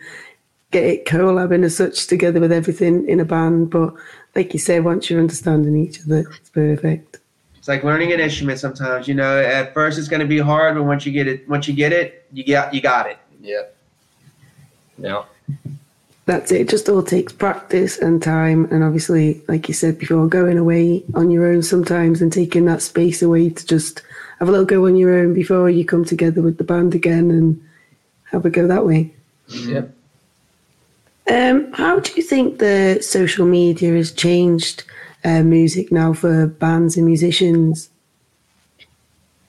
[0.72, 3.70] get it collabing as such together with everything in a band.
[3.70, 3.94] But
[4.34, 7.20] like you say, once you're understanding each other, it's perfect.
[7.56, 8.58] It's like learning an instrument.
[8.58, 11.48] Sometimes you know at first it's going to be hard, but once you get it,
[11.48, 13.18] once you get it, you got you got it.
[13.40, 13.62] yeah.
[14.98, 15.24] Yeah.
[16.26, 16.60] That's it.
[16.60, 18.66] It just all takes practice and time.
[18.70, 22.82] And obviously, like you said before, going away on your own sometimes and taking that
[22.82, 24.02] space away to just
[24.38, 27.30] have a little go on your own before you come together with the band again
[27.30, 27.62] and
[28.24, 29.12] have a go that way.
[29.48, 29.94] Yep.
[31.30, 34.84] Um, how do you think the social media has changed
[35.24, 37.90] uh, music now for bands and musicians?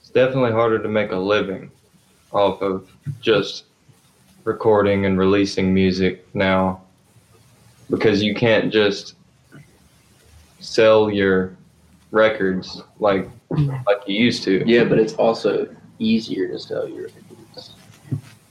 [0.00, 1.70] It's definitely harder to make a living
[2.32, 3.64] off of just
[4.44, 6.80] recording and releasing music now
[7.90, 9.14] because you can't just
[10.60, 11.56] sell your
[12.10, 13.28] records like
[13.86, 14.62] like you used to.
[14.66, 17.74] Yeah, but it's also easier to sell your records.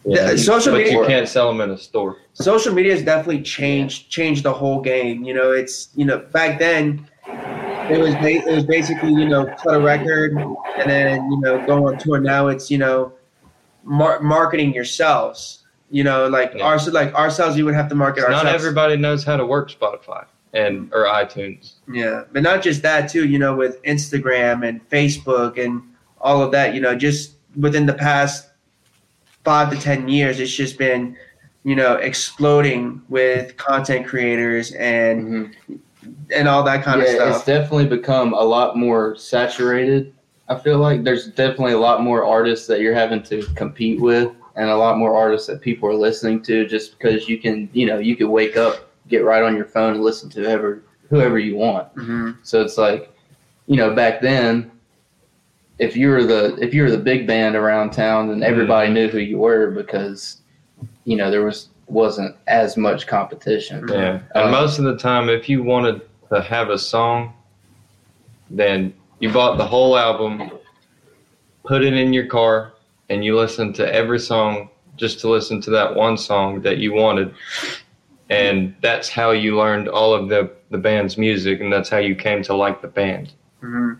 [0.06, 2.17] Yeah, social but media- you can't sell them in a store.
[2.34, 5.23] Social media has definitely changed changed the whole game.
[5.23, 9.45] You know, it's you know back then it was ba- it was basically you know
[9.45, 12.19] cut a record and then you know go on tour.
[12.19, 13.13] Now it's you know
[13.84, 15.59] mar- marketing yourselves.
[15.91, 16.65] You know, like Yeah.
[16.65, 18.54] ours like ourselves, you would have to market Not ourselves.
[18.54, 21.73] everybody knows how to work Spotify and or iTunes.
[21.91, 23.28] Yeah, but not just that too.
[23.28, 25.82] You know, with Instagram and Facebook and
[26.21, 26.73] all of that.
[26.75, 28.47] You know, just within the past
[29.43, 31.15] five to ten years, it's just been
[31.63, 35.75] you know exploding with content creators and mm-hmm.
[36.34, 37.36] and all that kind yeah, of stuff.
[37.36, 40.13] it's definitely become a lot more saturated.
[40.47, 44.32] I feel like there's definitely a lot more artists that you're having to compete with,
[44.60, 47.86] and a lot more artists that people are listening to just because you can, you
[47.86, 51.39] know, you could wake up, get right on your phone, and listen to whoever whoever
[51.39, 51.88] you want.
[51.93, 53.12] hmm So it's like,
[53.67, 54.69] you know, back then,
[55.80, 59.08] if you were the if you were the big band around town, then everybody knew
[59.08, 60.41] who you were because,
[61.06, 63.88] you know, there was wasn't as much competition.
[63.88, 64.19] Yeah.
[64.36, 67.34] And Uh, most of the time, if you wanted to have a song,
[68.50, 70.52] then you bought the whole album,
[71.63, 72.74] put it in your car,
[73.10, 76.93] and you listened to every song just to listen to that one song that you
[76.93, 77.34] wanted.
[78.30, 82.15] And that's how you learned all of the, the band's music, and that's how you
[82.15, 83.34] came to like the band.
[83.60, 83.93] hmm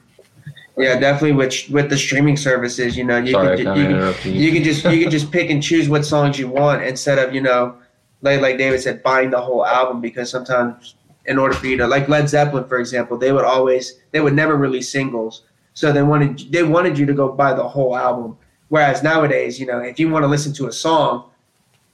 [0.78, 1.34] Yeah, definitely.
[1.34, 4.39] With with the streaming services, you know, you Sorry, can, you, of can- interrupted you.
[4.41, 7.34] you can just you can just pick and choose what songs you want instead of
[7.34, 7.76] you know
[8.22, 10.95] like like david said buying the whole album because sometimes
[11.26, 14.34] in order for you to like led zeppelin for example they would always they would
[14.34, 15.43] never release singles
[15.74, 18.38] so they wanted they wanted you to go buy the whole album
[18.69, 21.29] whereas nowadays you know if you want to listen to a song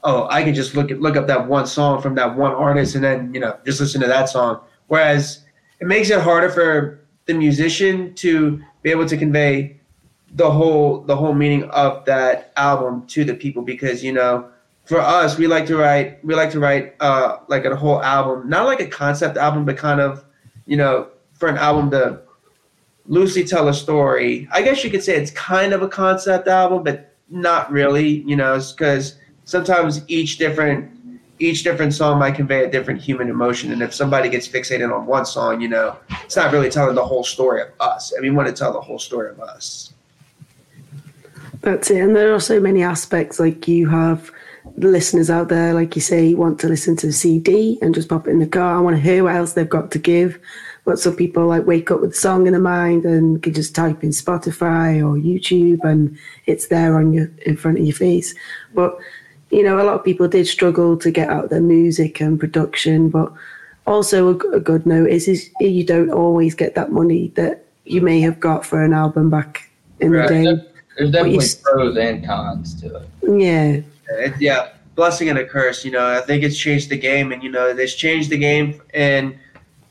[0.04, 2.96] oh i can just look at look up that one song from that one artist
[2.96, 4.60] and then you know just listen to that song.
[4.88, 5.44] Whereas
[5.80, 9.80] it makes it harder for the musician to be able to convey
[10.32, 14.48] the whole the whole meaning of that album to the people because you know
[14.86, 18.48] for us we like to write we like to write uh like a whole album
[18.48, 20.24] not like a concept album but kind of
[20.66, 22.22] you know for an album to
[23.08, 26.84] loosely tell a story i guess you could say it's kind of a concept album
[26.84, 30.92] but not really you know because sometimes each different
[31.38, 35.06] each different song might convey a different human emotion and if somebody gets fixated on
[35.06, 38.30] one song you know it's not really telling the whole story of us and we
[38.30, 39.94] want to tell the whole story of us
[41.62, 42.00] That's it.
[42.00, 43.40] And there are so many aspects.
[43.40, 44.32] Like you have
[44.78, 48.28] listeners out there, like you say, want to listen to the CD and just pop
[48.28, 48.78] it in the car.
[48.78, 50.38] I want to hear what else they've got to give.
[50.86, 53.74] But some people like wake up with a song in their mind and can just
[53.76, 58.36] type in Spotify or YouTube and it's there on your in front of your face.
[58.74, 58.96] But
[59.50, 63.10] you know, a lot of people did struggle to get out their music and production.
[63.10, 63.32] But
[63.88, 68.20] also a good note is, is you don't always get that money that you may
[68.22, 69.70] have got for an album back
[70.00, 70.28] in Right.
[70.28, 70.64] the day.
[70.98, 73.10] There's definitely pros and cons to it.
[73.24, 73.82] Yeah.
[74.18, 75.84] It, yeah, blessing and a curse.
[75.84, 78.82] You know, I think it's changed the game, and you know, it's changed the game
[78.94, 79.38] and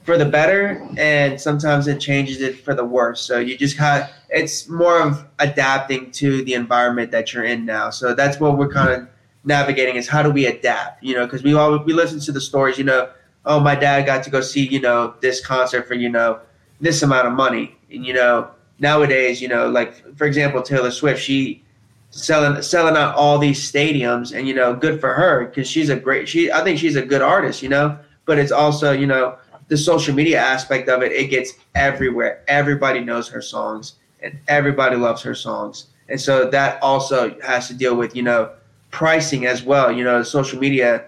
[0.04, 3.20] for the better, and sometimes it changes it for the worse.
[3.20, 7.90] So you just have it's more of adapting to the environment that you're in now.
[7.90, 9.08] So that's what we're kind of
[9.44, 11.02] navigating is how do we adapt?
[11.02, 12.78] You know, because we all we listen to the stories.
[12.78, 13.08] You know,
[13.46, 16.40] oh, my dad got to go see you know this concert for you know
[16.80, 21.22] this amount of money, and you know nowadays, you know, like for example, Taylor Swift,
[21.22, 21.62] she
[22.10, 25.96] selling selling out all these stadiums and you know good for her because she's a
[25.96, 29.36] great she i think she's a good artist you know but it's also you know
[29.68, 32.42] the social media aspect of it it gets everywhere.
[32.48, 35.86] Everybody knows her songs and everybody loves her songs.
[36.08, 38.50] And so that also has to deal with you know
[38.90, 39.90] pricing as well.
[39.90, 41.04] You know social media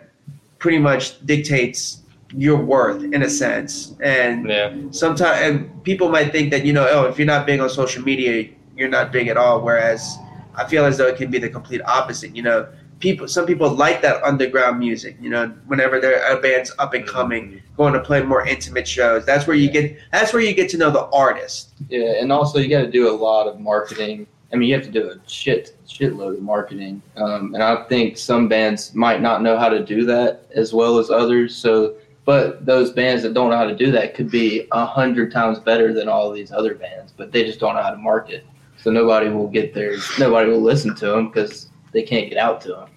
[0.58, 2.02] pretty much dictates
[2.34, 3.94] your worth in a sense.
[4.00, 4.72] And Yeah.
[4.90, 8.02] sometimes and people might think that you know oh if you're not big on social
[8.02, 9.60] media you're not big at all.
[9.60, 10.16] Whereas
[10.56, 12.34] i feel as though it can be the complete opposite.
[12.34, 12.66] You know
[12.98, 17.06] people some people like that underground music you know whenever they're a band's up and
[17.06, 20.68] coming going to play more intimate shows that's where you get that's where you get
[20.70, 24.26] to know the artist Yeah, and also you got to do a lot of marketing.
[24.52, 28.16] I mean, you have to do a shit shitload of marketing, um, and I think
[28.16, 31.54] some bands might not know how to do that as well as others.
[31.54, 35.32] So, but those bands that don't know how to do that could be a hundred
[35.32, 38.46] times better than all these other bands, but they just don't know how to market.
[38.78, 39.96] So nobody will get there.
[40.18, 42.88] Nobody will listen to them because they can't get out to them.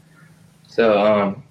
[0.67, 1.41] So, um,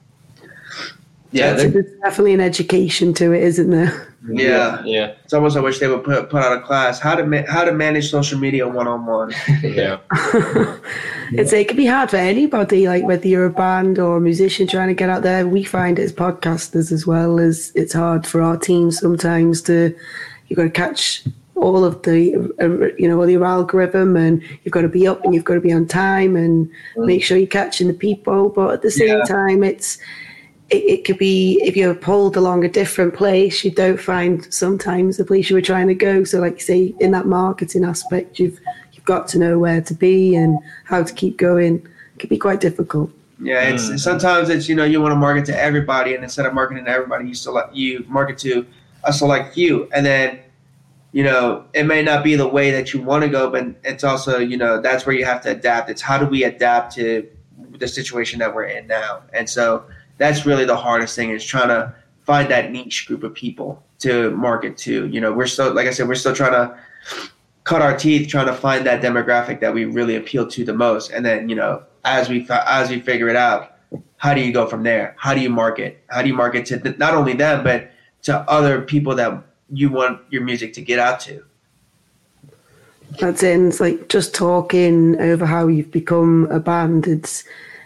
[1.33, 4.15] yeah, So there's definitely an education to it, isn't there?
[4.31, 4.83] Yeah.
[4.85, 5.15] Yeah.
[5.25, 7.65] it's almost i wish they would put put out a class how to ma- how
[7.65, 9.33] to manage social media one-on-one
[9.63, 9.99] Yeah.
[11.33, 14.67] it's it can be hard for anybody, like whether you're a band or a musician
[14.67, 15.47] trying to get out there.
[15.47, 19.95] We find it as podcasters as well as it's hard for our team sometimes to
[20.49, 21.25] you've got to catch
[21.61, 25.25] all of the uh, you know all your algorithm and you've got to be up
[25.25, 28.49] and you've got to be on time and make sure you're catching the people.
[28.49, 29.25] But at the same Yeah.
[29.25, 29.99] time, it's
[30.71, 35.17] it, it could be if you're pulled along a different place, you don't find sometimes
[35.17, 36.25] the place you were trying to go.
[36.25, 38.59] So, like you say, in that marketing aspect, you've
[38.93, 41.77] you've got to know where to be and how to keep going.
[42.15, 43.11] It can be quite difficult.
[43.41, 43.99] Yeah, it's Mm.
[44.01, 46.91] sometimes it's you know you want to market to everybody, and instead of marketing to
[46.91, 48.67] everybody, you select you market to
[49.05, 50.41] a select few, and then
[51.13, 54.05] you know it may not be the way that you want to go, but it's
[54.05, 55.91] also you know that's where you have to adapt.
[55.91, 57.29] It's how do we adapt to
[57.79, 59.85] the situation that we're in now, and so
[60.19, 64.31] that's really the hardest thing is trying to find that niche group of people to
[64.33, 65.07] market to.
[65.07, 66.79] You know, we're still like I said, we're still trying to
[67.65, 71.11] cut our teeth trying to find that demographic that we really appeal to the most,
[71.11, 73.77] and then you know as we as we figure it out,
[74.17, 75.15] how do you go from there?
[75.19, 76.03] How do you market?
[76.09, 77.91] How do you market to not only them but
[78.23, 79.43] to other people that
[79.73, 81.45] you want your music to get out to?
[83.19, 83.55] That's it.
[83.55, 87.07] And it's like just talking over how you've become a band.
[87.07, 87.45] It's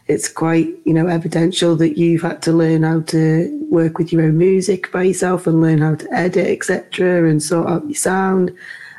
[0.09, 4.23] it's quite you know evidential that you've had to learn how to work with your
[4.23, 8.53] own music by yourself and learn how to edit, etc., and sort out your sound.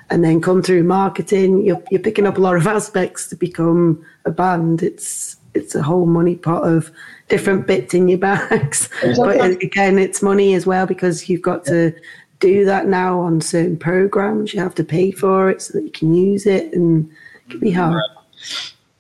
[0.10, 4.06] And then come through marketing, you're you're picking up a lot of aspects to become
[4.26, 4.82] a band.
[4.82, 6.92] It's it's a whole money pot of
[7.30, 8.90] different bits in your bags.
[9.18, 11.94] but again, it's money as well because you've got to
[12.44, 14.54] do that now on certain programs.
[14.54, 17.10] You have to pay for it so that you can use it, and
[17.46, 17.94] it can be mm-hmm.
[17.94, 18.04] hard.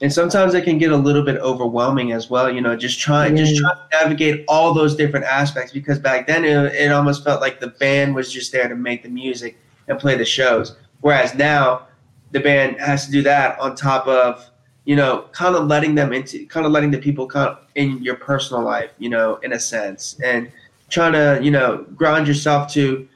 [0.01, 3.37] and sometimes it can get a little bit overwhelming as well you know just trying
[3.37, 7.39] just trying to navigate all those different aspects because back then it, it almost felt
[7.39, 11.33] like the band was just there to make the music and play the shows whereas
[11.35, 11.87] now
[12.31, 14.49] the band has to do that on top of
[14.85, 18.03] you know kind of letting them into kind of letting the people kind of in
[18.03, 20.51] your personal life you know in a sense and
[20.89, 23.07] trying to you know ground yourself to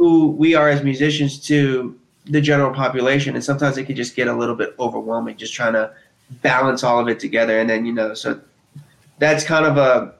[0.00, 1.94] who we are as musicians to
[2.24, 5.74] the general population and sometimes it can just get a little bit overwhelming just trying
[5.74, 5.92] to
[6.40, 7.60] balance all of it together.
[7.60, 8.40] And then you know so
[9.18, 10.14] that's kind of a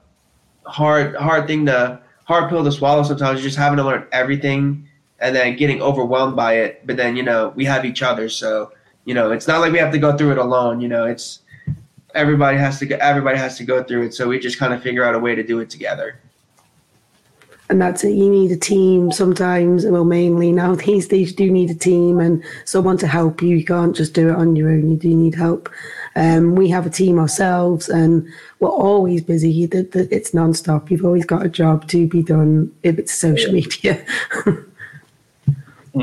[0.66, 4.86] hard hard thing to hard pill to swallow sometimes just having to learn everything
[5.18, 6.86] and then getting overwhelmed by it.
[6.86, 8.72] But then you know we have each other so
[9.06, 11.40] you know it's not like we have to go through it alone you know it's
[12.14, 14.12] everybody has to go everybody has to go through it.
[14.12, 16.20] So we just kind of figure out a way to do it together
[17.70, 18.14] And that's it.
[18.14, 19.86] You need a team sometimes.
[19.86, 23.56] Well, mainly now these days, you do need a team and someone to help you.
[23.56, 24.90] You can't just do it on your own.
[24.90, 25.70] You do need help.
[26.16, 28.26] Um, we have a team ourselves, and
[28.58, 29.68] we're always busy.
[29.72, 30.90] It's non-stop.
[30.90, 34.04] You've always got a job to be done if it's social media.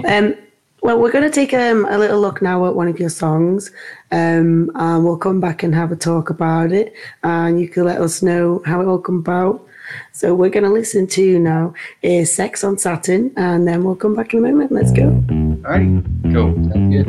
[0.05, 0.35] um,
[0.81, 3.71] well, we're going to take um, a little look now at one of your songs,
[4.11, 6.93] um, and we'll come back and have a talk about it,
[7.23, 9.67] and you can let us know how it all come about.
[10.11, 14.15] So we're going to listen to now is Sex on Saturn, and then we'll come
[14.15, 14.71] back in a moment.
[14.71, 15.05] Let's go.
[15.05, 16.53] All right, cool.
[16.53, 17.05] Good.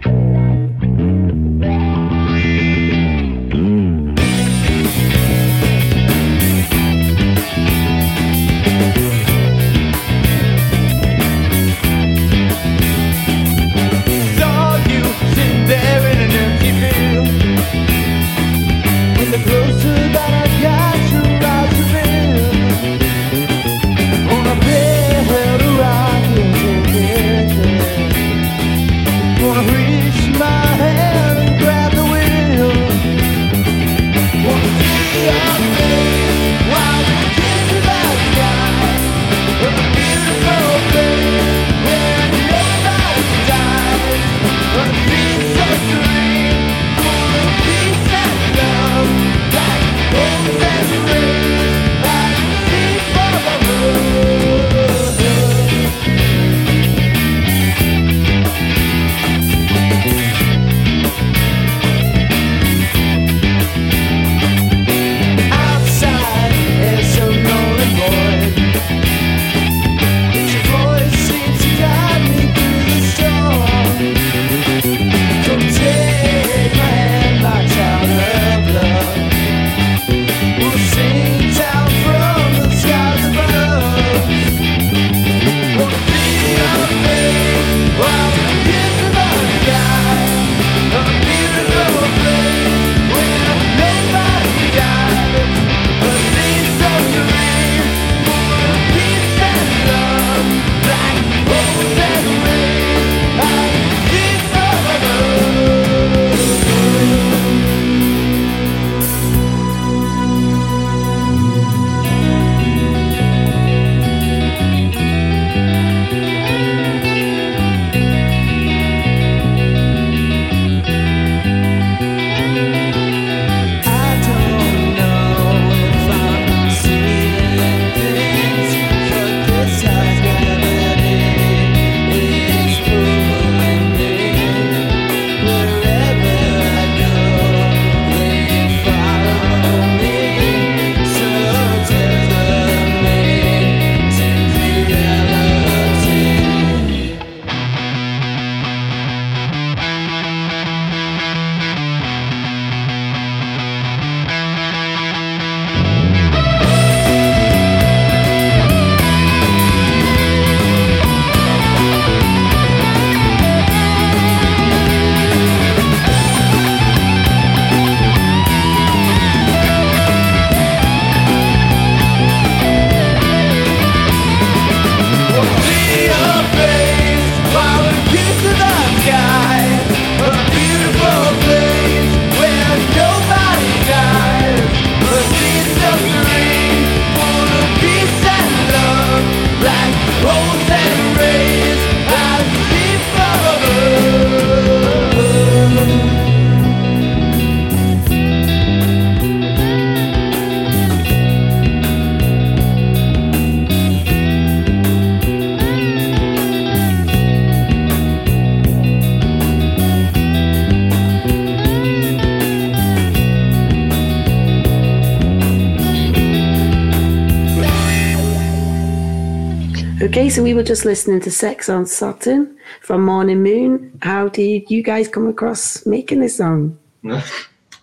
[220.66, 223.96] Just listening to Sex on Saturn from Mourning Moon.
[224.02, 226.76] How did you guys come across making this song?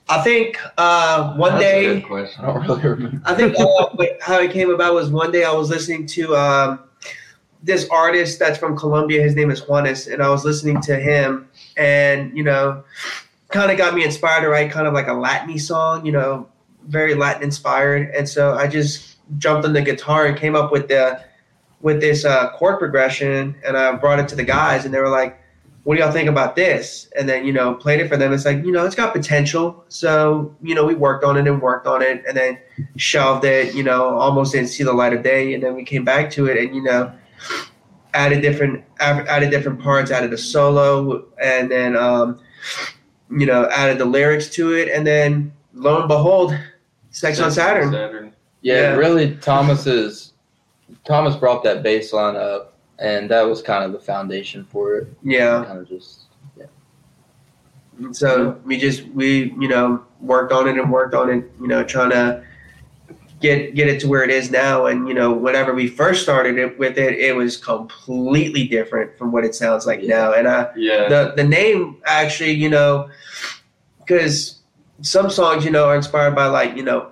[0.10, 2.44] I think uh, one That's a day good question.
[2.44, 3.22] I don't really remember.
[3.24, 3.88] I think uh,
[4.20, 6.80] how it came about was one day I was listening to um,
[7.64, 9.22] this artist that's from Colombia.
[9.22, 12.84] His name is Juanes, and I was listening to him, and you know,
[13.48, 16.50] kind of got me inspired to write kind of like a Latin song, you know,
[16.88, 18.10] very Latin inspired.
[18.10, 21.24] And so I just jumped on the guitar and came up with the
[21.84, 25.10] with this uh, chord progression, and I brought it to the guys, and they were
[25.10, 25.40] like,
[25.84, 28.34] "What do y'all think about this?" And then you know, played it for them.
[28.34, 29.84] It's like you know, it's got potential.
[29.90, 32.58] So you know, we worked on it and worked on it, and then
[32.96, 33.76] shelved it.
[33.76, 36.48] You know, almost didn't see the light of day, and then we came back to
[36.48, 37.12] it, and you know,
[38.14, 42.40] added different added different parts, added a solo, and then um,
[43.30, 46.58] you know, added the lyrics to it, and then lo and behold,
[47.12, 47.92] Sex on Saturn.
[48.62, 48.96] Yeah, Yeah.
[48.96, 50.33] really, Thomas's
[51.06, 55.08] Thomas brought that bassline up, and that was kind of the foundation for it.
[55.24, 55.64] Yeah.
[55.66, 56.22] Kind of just
[56.58, 56.66] yeah.
[58.12, 61.84] So we just we you know worked on it and worked on it, you know,
[61.84, 62.44] trying to
[63.42, 64.86] get get it to where it is now.
[64.86, 69.32] And you know, whenever we first started it with it, it was completely different from
[69.32, 70.08] what it sounds like Yeah.
[70.18, 70.34] now.
[70.34, 71.10] And I Yeah.
[71.10, 73.10] the the name actually, you know,
[74.00, 74.62] because
[75.02, 77.08] some songs, you know, are inspired by like you know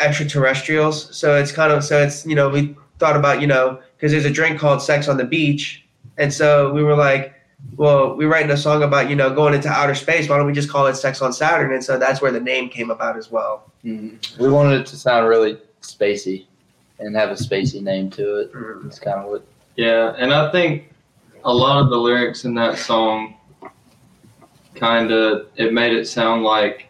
[0.00, 1.16] extraterrestrials.
[1.16, 4.24] So it's kind of so it's you know we thought about you know because there's
[4.24, 5.84] a drink called Sex on the Beach,
[6.16, 7.34] and so we were like,
[7.76, 10.28] well, we're writing a song about you know going into outer space.
[10.28, 11.72] Why don't we just call it Sex on Saturn?
[11.72, 13.70] And so that's where the name came about as well.
[13.84, 14.38] Mhm.
[14.38, 16.46] We wanted it to sound really spacey
[16.98, 18.50] and have a spacey name to it.
[18.86, 19.44] It's kind of what.
[19.76, 20.92] Yeah, and I think
[21.44, 23.34] a lot of the lyrics in that song
[24.74, 26.88] kind of it made it sound like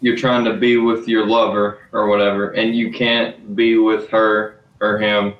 [0.00, 4.53] you're trying to be with your lover or whatever, and you can't be with her
[4.84, 5.34] or him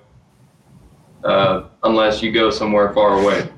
[1.22, 3.48] uh, unless you go somewhere far away.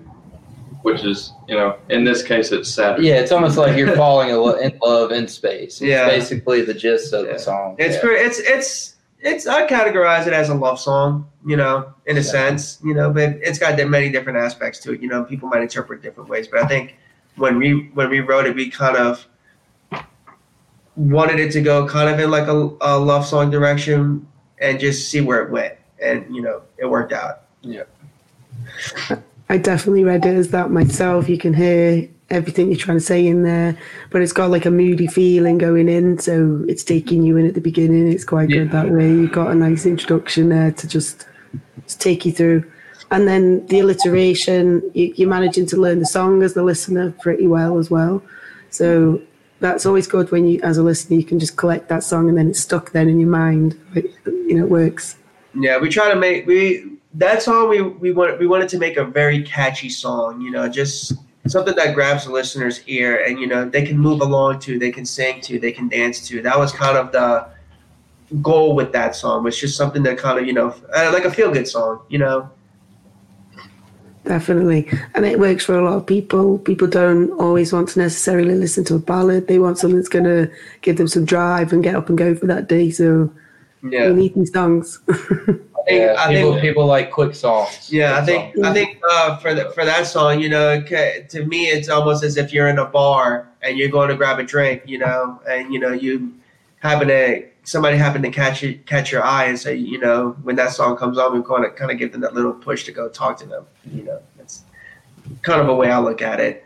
[0.82, 3.04] Which is, you know, in this case, it's Saturn.
[3.04, 5.80] Yeah, it's almost like you're falling in love in space.
[5.80, 6.06] It's Yeah.
[6.06, 7.32] basically the gist of Yeah.
[7.32, 7.74] the song.
[7.78, 8.00] It's yeah.
[8.02, 12.20] pretty, it's it's it's I categorize it as a love song, you know, in a
[12.20, 12.26] Yeah.
[12.26, 15.02] sense, you know, but it's got many different aspects to it.
[15.02, 16.94] You know, people might interpret different ways, but I think
[17.36, 19.26] when we when we wrote it, we kind of
[20.94, 24.26] wanted it to go kind of in like a, a love song direction
[24.60, 27.42] and just see where it went, and you know, it worked out.
[27.62, 27.84] Yeah.
[29.48, 31.28] I definitely read it as that myself.
[31.28, 33.78] You can hear everything you're trying to say in there,
[34.10, 37.54] but it's got like a moody feeling going in, so it's taking you in at
[37.54, 38.10] the beginning.
[38.10, 39.08] It's quite good that way.
[39.08, 41.26] You've got a nice introduction there to just,
[41.84, 42.70] just take you through.
[43.12, 47.46] And then the alliteration, you, you're managing to learn the song as the listener pretty
[47.46, 48.22] well as well.
[48.70, 49.22] So
[49.60, 52.36] that's always good when you, as a listener, you can just collect that song and
[52.36, 53.80] then it's stuck then in your mind.
[53.94, 55.16] Like, you know, it works.
[55.58, 58.96] Yeah, we try to make we that song we we wanted we wanted to make
[58.96, 61.14] a very catchy song, you know, just
[61.48, 64.90] something that grabs the listener's ear and you know they can move along to, they
[64.90, 66.42] can sing to, they can dance to.
[66.42, 67.46] That was kind of the
[68.42, 69.44] goal with that song.
[69.44, 72.18] Was just something that kind of you know uh, like a feel good song, you
[72.18, 72.50] know.
[74.24, 74.88] Definitely.
[75.14, 76.58] And it works for a lot of people.
[76.58, 79.46] People don't always want to necessarily listen to a ballad.
[79.46, 80.50] They want something that's going to
[80.80, 82.90] give them some drive and get up and go for that day.
[82.90, 83.32] So
[83.92, 85.00] Yeah, you need these songs.
[85.08, 87.92] I think, Yeah, I people, think people like quick songs.
[87.92, 88.66] Yeah, I think songs.
[88.66, 92.36] I think uh, for the, for that song, you know, to me, it's almost as
[92.36, 95.72] if you're in a bar and you're going to grab a drink, you know, and
[95.72, 96.34] you know you
[96.80, 100.54] happen to somebody happen to catch you, catch your eye and say, you know, when
[100.56, 102.92] that song comes on, we're going to kind of give them that little push to
[102.92, 104.20] go talk to them, you know.
[104.36, 104.62] That's
[105.42, 106.64] kind of a way I look at it.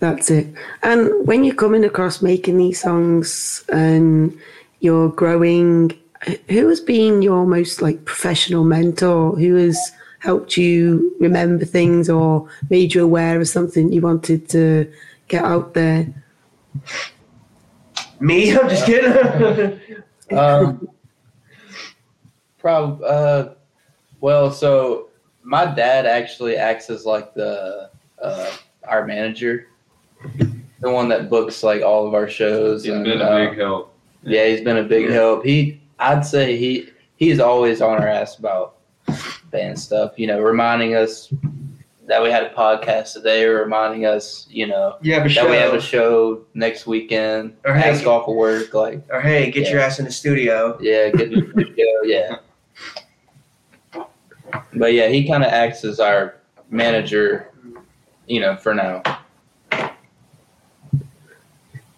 [0.00, 0.46] That's it.
[0.82, 4.38] And when you're coming across making these songs and
[4.84, 5.98] you're growing,
[6.48, 9.34] who has been your most like professional mentor?
[9.36, 9.78] Who has
[10.18, 14.92] helped you remember things or made you aware of something you wanted to
[15.28, 16.06] get out there?
[18.20, 19.80] Me, I'm just kidding.
[20.38, 20.88] um,
[22.58, 23.48] prob uh,
[24.20, 25.08] well, so
[25.42, 28.50] my dad actually acts as like the uh,
[28.86, 29.68] our manager,
[30.36, 32.84] the one that books like all of our shows.
[32.84, 33.93] He's and, been uh, a big help.
[34.24, 35.44] Yeah, he's been a big help.
[35.44, 38.76] He, I'd say he, he's always on our ass about
[39.50, 40.18] band stuff.
[40.18, 41.32] You know, reminding us
[42.06, 45.74] that we had a podcast today, or reminding us, you know, you that we have
[45.74, 47.56] a show next weekend.
[47.64, 50.76] Or hey, ask off of work, like or hey, get your ass in the studio.
[50.80, 52.36] yeah, get in the video, yeah.
[54.74, 56.36] But yeah, he kind of acts as our
[56.70, 57.50] manager,
[58.26, 59.02] you know, for now.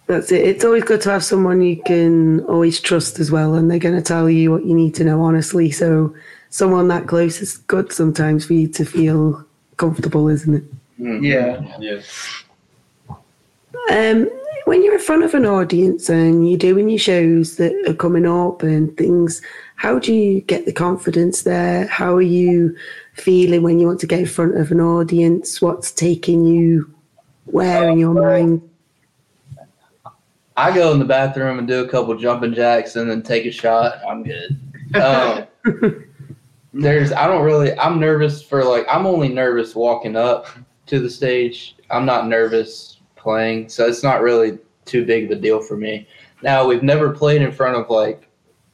[0.07, 0.45] That's it.
[0.45, 3.95] It's always good to have someone you can always trust as well, and they're going
[3.95, 5.69] to tell you what you need to know honestly.
[5.69, 6.15] So,
[6.49, 9.45] someone that close is good sometimes for you to feel
[9.75, 10.63] comfortable, isn't it?
[10.99, 11.25] Mm.
[11.25, 11.77] Yeah.
[11.79, 12.01] Yeah.
[13.89, 14.29] Um,
[14.65, 18.25] when you're in front of an audience and you're doing your shows that are coming
[18.25, 19.41] up and things,
[19.75, 21.87] how do you get the confidence there?
[21.87, 22.75] How are you
[23.13, 25.61] feeling when you want to get in front of an audience?
[25.61, 26.93] What's taking you
[27.45, 28.61] where in your mind?
[30.57, 33.51] I go in the bathroom and do a couple jumping jacks and then take a
[33.51, 33.99] shot.
[34.07, 34.59] I'm good.
[34.95, 35.45] Um,
[36.73, 40.47] there's, I don't really, I'm nervous for like, I'm only nervous walking up
[40.87, 41.75] to the stage.
[41.91, 46.07] I'm not nervous playing, so it's not really too big of a deal for me.
[46.41, 48.27] Now, we've never played in front of like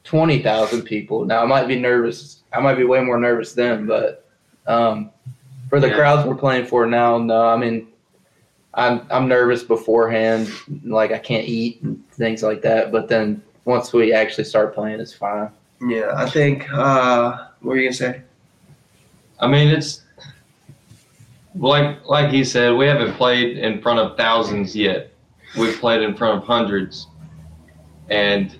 [0.04, 1.24] 20,000 people.
[1.24, 2.42] Now, I might be nervous.
[2.52, 4.26] I might be way more nervous then, but
[4.66, 5.10] um,
[5.68, 5.96] for the Yeah.
[5.96, 7.88] crowds we're playing for now, no, I mean,
[8.76, 10.50] I'm I'm nervous beforehand,
[10.84, 12.92] like I can't eat and things like that.
[12.92, 15.50] But then once we actually start playing, it's fine.
[15.80, 16.70] Yeah, I think.
[16.72, 18.22] Uh, what were you gonna say?
[19.40, 20.02] I mean, it's
[21.54, 25.12] like like he said, we haven't played in front of thousands yet.
[25.56, 27.06] We've played in front of hundreds,
[28.10, 28.56] and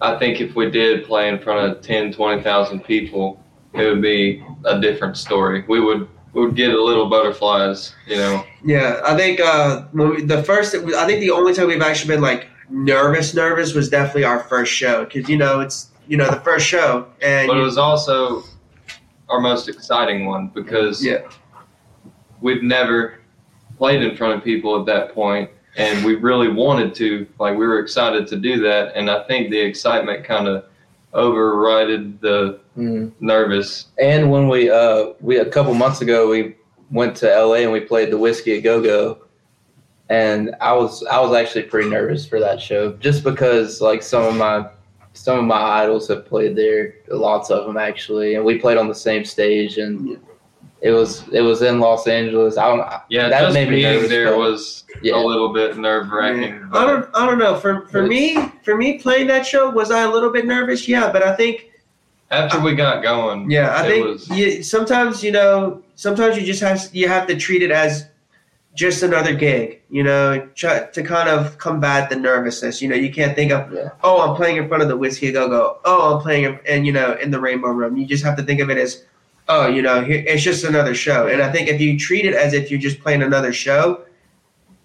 [0.00, 3.40] I think if we did play in front of 10, 20,000 people,
[3.72, 5.64] it would be a different story.
[5.68, 8.44] We would we would get a little butterflies, you know.
[8.64, 12.14] Yeah, I think uh, when we, the first, I think the only time we've actually
[12.14, 16.30] been like nervous, nervous was definitely our first show because you know it's you know
[16.30, 18.42] the first show and But it was also
[19.28, 21.28] our most exciting one because yeah,
[22.40, 23.20] we'd never
[23.78, 27.66] played in front of people at that point and we really wanted to like we
[27.66, 30.66] were excited to do that and i think the excitement kind of
[31.14, 33.12] overrided the Mm.
[33.20, 36.56] nervous And when we uh we a couple months ago we
[36.90, 39.18] went to LA and we played the Whiskey a Go Go,
[40.08, 44.24] and I was I was actually pretty nervous for that show just because like some
[44.24, 44.66] of my
[45.14, 48.88] some of my idols have played there, lots of them actually, and we played on
[48.88, 50.18] the same stage and.
[50.80, 52.56] It was it was in Los Angeles.
[52.56, 52.84] I don't.
[53.08, 55.14] yeah That just made me being nervous, there but- was Yeah.
[55.14, 56.68] a little bit nerve wracking Yeah.
[56.72, 60.02] I don't I don't know for for me for me playing that show was I
[60.02, 60.88] a little bit nervous?
[60.88, 61.70] Yeah, but I think
[62.32, 66.62] after we got going yeah I think was you, sometimes you know sometimes you just
[66.62, 68.06] have you have to treat it as
[68.74, 72.80] just another gig, you know, try, to kind of combat the nervousness.
[72.80, 73.90] You know, you can't think of, Yeah.
[74.02, 75.78] oh, I'm playing in front of the Whiskey Go Go.
[75.84, 77.96] Oh, I'm playing in, and you know in the Rainbow Room.
[77.96, 79.04] You just have to think of it as,
[79.48, 81.26] oh, you know, here, it's just another show.
[81.26, 84.04] And I think if you treat it as if you're just playing another show,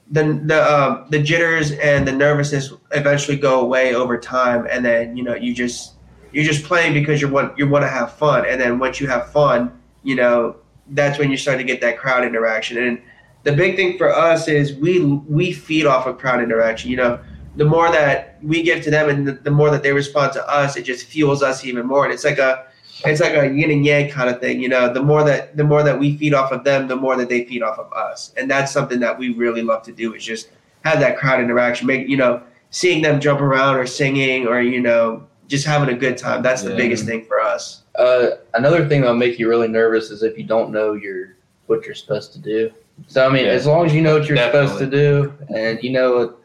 [0.09, 5.15] then the um, the jitters and the nervousness eventually go away over time, and then
[5.15, 5.93] you know you just
[6.31, 9.07] you're just playing because you want you want to have fun, and then once you
[9.07, 10.55] have fun, you know
[10.89, 12.77] that's when you start to get that crowd interaction.
[12.77, 13.01] And
[13.43, 16.91] the big thing for us is we we feed off of crowd interaction.
[16.91, 17.19] You know,
[17.55, 20.47] the more that we give to them, and the, the more that they respond to
[20.49, 22.05] us, it just fuels us even more.
[22.05, 22.67] And it's like a
[23.05, 24.59] it's like a yin and yang kind of thing.
[24.59, 27.15] You know, the more that the more that we feed off of them, the more
[27.15, 28.33] that they feed off of us.
[28.37, 30.49] And that's something that we really love to do is just
[30.83, 31.87] have that crowd interaction.
[31.87, 35.97] Make you know, seeing them jump around or singing or you know just having a
[35.97, 36.41] good time.
[36.41, 37.83] That's the biggest thing for us.
[37.95, 41.35] Uh, another thing that'll make you really nervous is if you don't know your
[41.67, 42.71] what you're supposed to do.
[43.07, 43.51] So I mean, Yeah.
[43.51, 46.39] as long as you know what you're supposed to do and you know what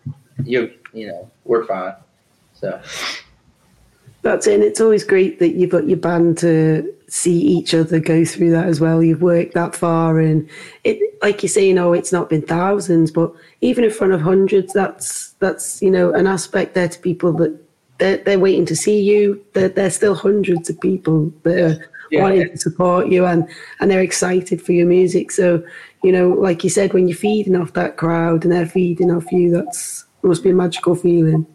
[0.44, 1.94] you you know, we're fine.
[2.54, 2.80] So
[4.22, 4.54] That's it.
[4.54, 8.50] And it's always great that you've got your band to see each other go through
[8.52, 9.02] that as well.
[9.02, 10.48] You've worked that far, and
[10.84, 14.20] it, like you say, you know, it's not been thousands, but even in front of
[14.20, 17.58] hundreds, that's that's you know an aspect there to people that
[17.98, 19.44] they're, they're waiting to see you.
[19.52, 22.22] They're, they're still hundreds of people that are Yeah.
[22.22, 23.48] wanting to support you, and
[23.80, 25.30] and they're excited for your music.
[25.30, 25.62] So
[26.02, 29.30] you know, like you said, when you're feeding off that crowd and they're feeding off
[29.32, 31.46] you, that's must be a magical feeling.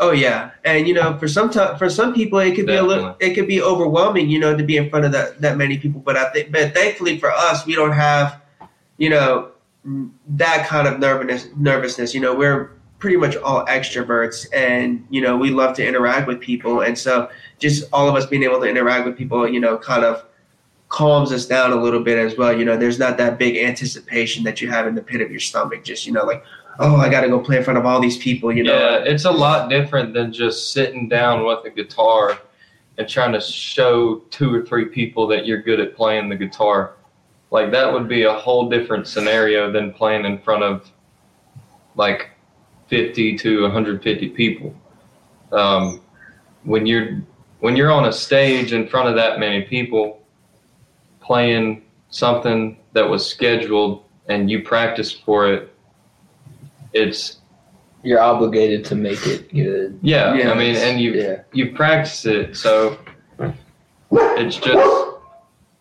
[0.00, 2.82] Oh yeah, and you know, for some ti- for some people, it could be a
[2.82, 5.78] little, it could be overwhelming, you know, to be in front of that that many
[5.78, 6.00] people.
[6.00, 8.40] But I think, but thankfully for us, we don't have,
[8.98, 9.52] you know,
[10.28, 11.48] that kind of nervousness.
[11.56, 12.70] Nervousness, you know, we're
[13.02, 17.28] pretty much all extroverts, and you know, we love to interact with people, and so
[17.58, 20.24] just all of us being able to interact with people, you know, kind of
[20.88, 22.56] calms us down a little bit as well.
[22.56, 25.40] You know, there's not that big anticipation that you have in the pit of your
[25.40, 25.82] stomach.
[25.82, 26.44] Just you know, like,
[26.78, 28.52] oh, I got to go play in front of all these people.
[28.52, 32.38] You know, yeah, it's a lot different than just sitting down with a guitar
[32.98, 36.94] and trying to show two or three people that you're good at playing the guitar.
[37.50, 40.88] Like that would be a whole different scenario than playing in front of
[41.96, 42.31] like
[42.96, 44.74] 50 to 150 people.
[45.50, 46.02] Um,
[46.64, 47.22] when you're
[47.60, 50.20] when you're on a stage in front of that many people
[51.22, 55.74] playing something that was scheduled and you practiced for it,
[56.92, 57.38] it's
[58.02, 59.98] you're obligated to make it good.
[60.02, 61.42] yeah, Yeah, I mean, and you Yeah.
[61.54, 62.98] you practice it, so
[64.10, 65.16] it's just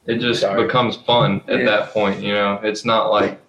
[0.06, 0.64] it just Sorry.
[0.66, 1.66] becomes fun at Yeah.
[1.66, 2.22] that point.
[2.22, 3.41] You know, it's not like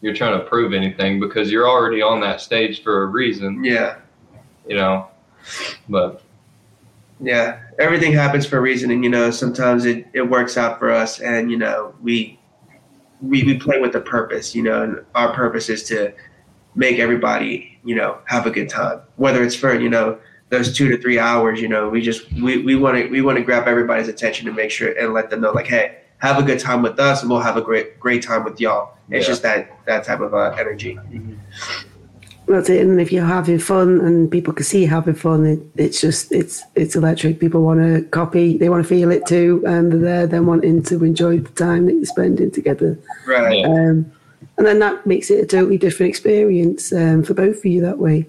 [0.00, 3.64] you're trying to prove anything because you're already on that stage for a reason.
[3.64, 3.96] yeah.
[4.66, 5.08] You know,
[5.88, 6.22] but
[7.20, 10.90] Yeah, everything happens for a reason, and you know sometimes it, it works out for
[10.90, 12.38] us, and you know we
[13.22, 16.12] we we play with a purpose, you know, and our purpose is to
[16.74, 20.18] make everybody you know have a good time, whether it's for you know
[20.50, 23.36] those two to three hours, you know, we just we we want to we want
[23.38, 26.42] to grab everybody's attention and make sure and let them know like, hey, have a
[26.42, 28.94] good time with us, and we'll have a great great time with y'all.
[29.10, 29.32] It's Yeah.
[29.32, 30.98] just that that type of uh, energy.
[32.46, 32.80] That's it.
[32.80, 36.32] And if you're having fun and people can see you having fun, it, it's just
[36.32, 37.40] it's it's electric.
[37.40, 40.82] People want to copy, they want to feel it too, and they're there then wanting
[40.84, 42.98] to enjoy the time that you're spending together.
[43.26, 43.58] Right.
[43.60, 43.66] Yeah.
[43.66, 44.10] Um,
[44.56, 47.98] and then that makes it a totally different experience um, for both of you that
[47.98, 48.26] way.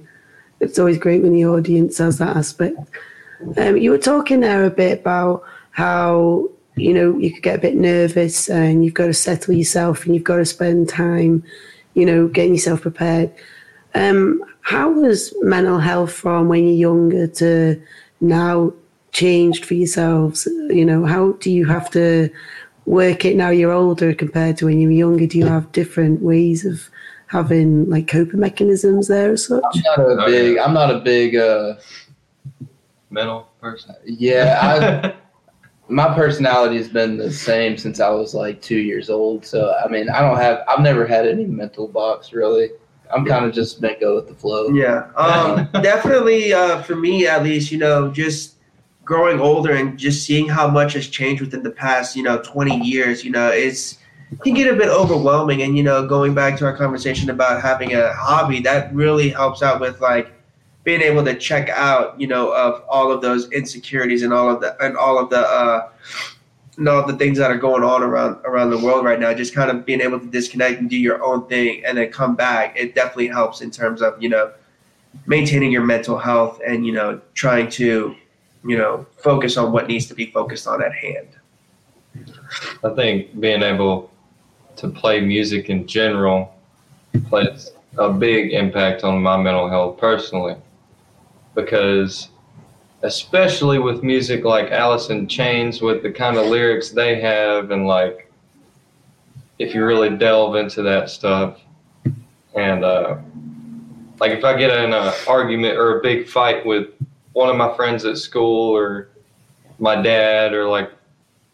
[0.59, 2.77] It's always great when the audience has that aspect.
[3.55, 7.61] Um, you were talking there a bit about how you know you could get a
[7.61, 11.43] bit nervous and you've got to settle yourself and you've got to spend time,
[11.93, 13.31] you know, getting yourself prepared.
[13.95, 17.81] Um, how was mental health from when you're younger to
[18.21, 18.73] now
[19.11, 20.47] changed for yourselves?
[20.69, 22.29] You know, how do you have to
[22.85, 25.27] work it now you're older compared to when you were younger?
[25.27, 26.89] Do you have different ways of
[27.27, 29.63] having like coping mechanisms there as such?
[29.97, 30.57] I'm not a big.
[30.57, 31.35] I'm not a big.
[31.35, 31.75] Uh,
[33.11, 33.95] Mental person.
[34.05, 35.15] yeah, I,
[35.89, 39.45] my personality has been the same since I was like two years old.
[39.45, 40.63] So I mean, I don't have.
[40.67, 42.69] I've never had any mental blocks really.
[43.11, 44.69] I'm kind of just been go with the flow.
[44.69, 48.55] Yeah, um, definitely uh, for me at least, you know, just
[49.03, 52.77] growing older and just seeing how much has changed within the past, you know, 20
[52.85, 53.97] years, you know, it's
[54.31, 55.63] it can get a bit overwhelming.
[55.63, 59.63] And you know, going back to our conversation about having a hobby, that really helps
[59.63, 60.31] out with like
[60.83, 64.61] being able to check out, you know, of all of those insecurities and all of
[64.61, 65.89] the and all of the uh,
[66.77, 69.33] and all the things that are going on around around the world right now.
[69.33, 72.35] Just kind of being able to disconnect and do your own thing and then come
[72.35, 72.77] back.
[72.77, 74.51] It definitely helps in terms of you know
[75.25, 78.15] maintaining your mental health and you know trying to
[78.63, 81.27] you know focus on what needs to be focused on at hand.
[82.83, 84.09] I think being able
[84.77, 86.55] to play music in general
[87.27, 90.55] plays a big impact on my mental health personally
[91.61, 92.29] because
[93.03, 97.87] especially with music like Alice in Chains with the kind of lyrics they have and
[97.87, 98.31] like
[99.57, 101.59] if you really delve into that stuff
[102.55, 103.17] and uh
[104.19, 106.87] like if I get in an argument or a big fight with
[107.33, 109.09] one of my friends at school or
[109.79, 110.91] my dad or like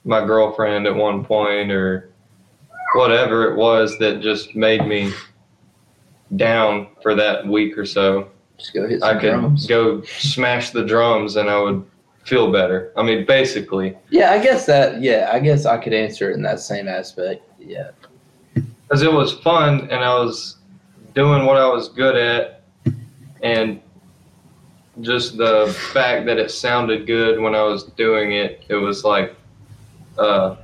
[0.03, 2.10] my girlfriend at one point or
[2.95, 5.12] whatever it was that just made me
[6.36, 8.30] down for that week or so.
[8.58, 9.68] Just go hit I could drums.
[9.68, 11.86] go smash the drums and I would
[12.24, 12.91] feel better.
[12.97, 15.01] I mean, basically, Yeah, I guess that.
[15.01, 17.43] Yeah, I guess I could answer it in that same aspect.
[17.60, 17.91] Yeah.
[18.53, 20.58] because it was fun and I was
[21.14, 22.62] doing what I was good at,
[23.41, 23.80] and
[25.01, 29.36] just the fact that it sounded good when I was doing it, it was like
[30.18, 30.56] uh,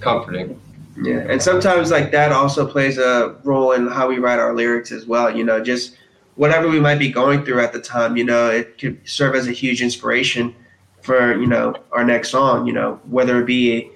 [0.00, 0.60] comforting.
[1.02, 4.92] Yeah, and sometimes like that also plays a role in how we write our lyrics
[4.92, 5.34] as well.
[5.36, 5.96] You know, just
[6.36, 9.48] whatever we might be going through at the time, you know, it could serve as
[9.48, 10.54] a huge inspiration
[11.02, 12.66] for you know our next song.
[12.66, 13.90] You know, whether it be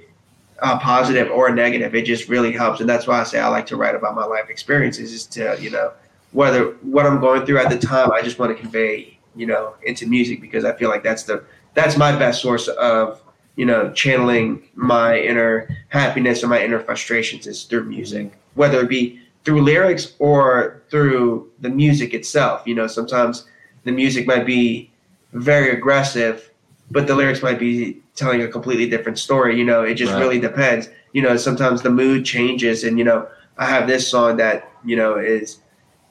[0.58, 3.48] a positive or a negative, it just really helps, and that's why I say I
[3.48, 5.12] like to write about my life experiences.
[5.12, 5.92] Is to you know
[6.32, 9.74] whether what I'm going through at the time, I just want to convey you know
[9.82, 13.20] into music because I feel like that's the that's my best source of
[13.56, 18.88] you know channeling my inner happiness or my inner frustrations is through music, whether it
[18.88, 22.62] be through lyrics or through the music itself.
[22.66, 23.46] You know, sometimes
[23.84, 24.90] the music might be
[25.32, 26.50] very aggressive,
[26.90, 29.56] but the lyrics might be telling a completely different story.
[29.56, 30.20] You know, it just Right.
[30.20, 30.88] really depends.
[31.12, 33.26] You know, sometimes the mood changes, and you know,
[33.58, 35.58] I have this song that you know is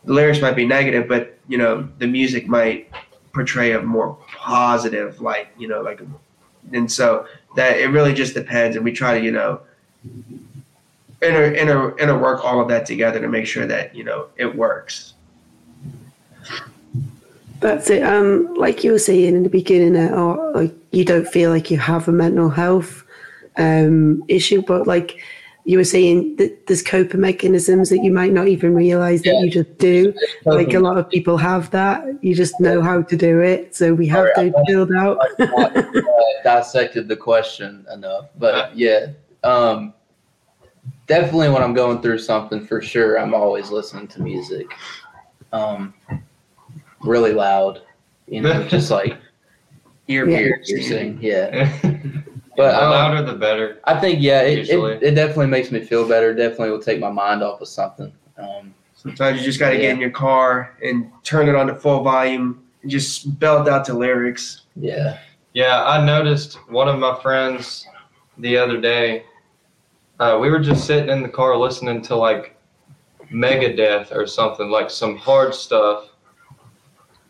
[0.05, 2.89] the lyrics might be negative, but you know, the music might
[3.33, 5.47] portray a more positive light.
[5.57, 6.01] You know, like,
[6.73, 7.25] and so
[7.55, 9.61] that it really just depends, and we try to you know
[11.21, 14.55] inter inter inter work all of that together to make sure that you know it
[14.55, 15.13] works.
[17.59, 18.03] That's it.
[18.03, 21.69] Um, like you were saying in the beginning, uh, or like you don't feel like
[21.69, 23.03] you have a mental health
[23.57, 25.19] um, issue, but like
[25.65, 29.41] you were saying, that there's coping mechanisms that you might not even realize that Yeah.
[29.41, 30.13] you just do.
[30.45, 32.05] Like a lot of people have that.
[32.23, 33.75] You just know how to do it.
[33.75, 35.17] So we have Sorry, to build out.
[35.37, 35.91] not uh,
[36.45, 39.07] dissected the question enough, but yeah,
[39.43, 39.93] um,
[41.09, 44.67] definitely when I'm going through something, for sure, I'm always listening to music,
[45.51, 45.93] um,
[47.01, 47.81] really loud,
[48.27, 49.17] you know, just like
[50.07, 50.37] Ear Yeah.
[50.37, 50.75] piercing.
[50.77, 51.81] piercing, yeah.
[51.81, 52.23] the
[52.55, 53.79] But um, louder the better.
[53.85, 56.33] I think yeah, it, it, it definitely makes me feel better.
[56.33, 58.11] Definitely will take my mind off of something.
[58.37, 61.75] Um, Sometimes you just got to get in your car and turn it on to
[61.75, 64.63] full volume and just belt out the lyrics.
[64.75, 65.19] yeah,
[65.53, 67.87] Yeah, I noticed one of my friends
[68.39, 69.23] the other day.
[70.19, 72.57] Uh, we were just sitting in the car listening to like
[73.31, 76.09] Megadeth or something, like some hard stuff.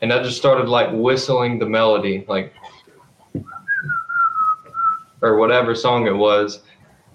[0.02, 2.54] And I just started like whistling the melody, like,
[5.22, 6.62] or whatever song it was.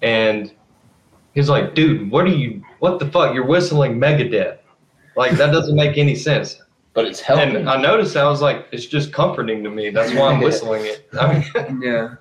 [0.01, 0.53] And
[1.33, 3.33] he's like, dude, what are you, what the fuck?
[3.33, 4.59] You're whistling Megadeth.
[5.17, 6.61] Like, that doesn't make any sense.
[6.93, 7.55] but it's helping.
[7.55, 9.89] And I noticed that I was like, it's just comforting to me.
[9.89, 11.07] That's why I'm whistling it.
[11.19, 11.33] I
[11.69, 12.15] mean, Yeah.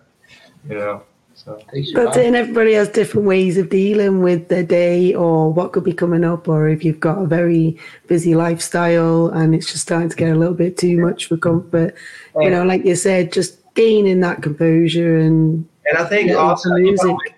[0.69, 1.03] you know.
[1.45, 2.27] So Takes That's it.
[2.27, 6.25] And everybody has different ways of dealing with their day or what could be coming
[6.25, 10.31] up, or if you've got a very busy lifestyle and it's just starting to get
[10.31, 11.95] a little bit too much for comfort.
[12.41, 16.71] You know, like you said, just gaining that composure and And I think Yeah, also
[16.71, 17.17] it's you know, music.
[17.17, 17.33] with,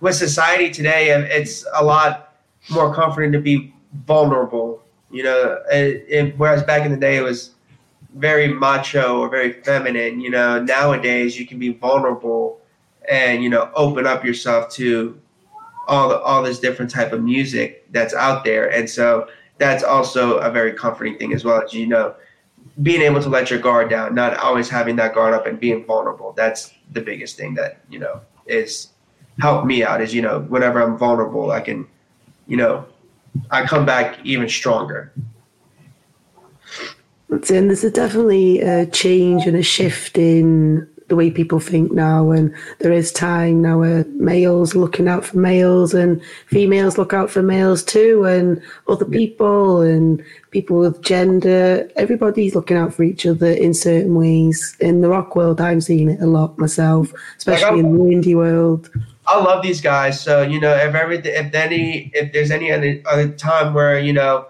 [0.00, 2.34] with society today, it's a lot
[2.70, 3.74] more comforting to be
[4.06, 4.84] vulnerable.
[5.10, 7.52] You know, and, and whereas back in the day it was
[8.14, 10.20] very macho or very feminine.
[10.20, 12.60] You know, nowadays you can be vulnerable
[13.08, 15.20] and you know open up yourself to
[15.86, 19.28] all the all this different type of music that's out there, and so
[19.58, 22.14] that's also a very comforting thing as well as you know
[22.82, 25.84] being able to let your guard down, not always having that guard up and being
[25.84, 26.32] vulnerable.
[26.32, 28.88] That's the biggest thing that you know is
[29.40, 30.00] helped me out.
[30.00, 31.86] Is you know whenever I'm vulnerable, I can,
[32.46, 32.86] you know,
[33.50, 35.12] I come back even stronger.
[37.30, 42.30] And there's a definitely a change and a shift in the way people think now,
[42.30, 47.30] and there is time now where males looking out for males and females look out
[47.30, 51.90] for males too, and other people and people with gender.
[51.96, 54.76] Everybody's looking out for each other in certain ways.
[54.80, 58.90] In the rock world, I'm seeing it a lot myself, especially in the indie world.
[59.26, 60.20] I love these guys.
[60.20, 64.12] So you know, if every if any if there's any other, other time where you
[64.12, 64.46] know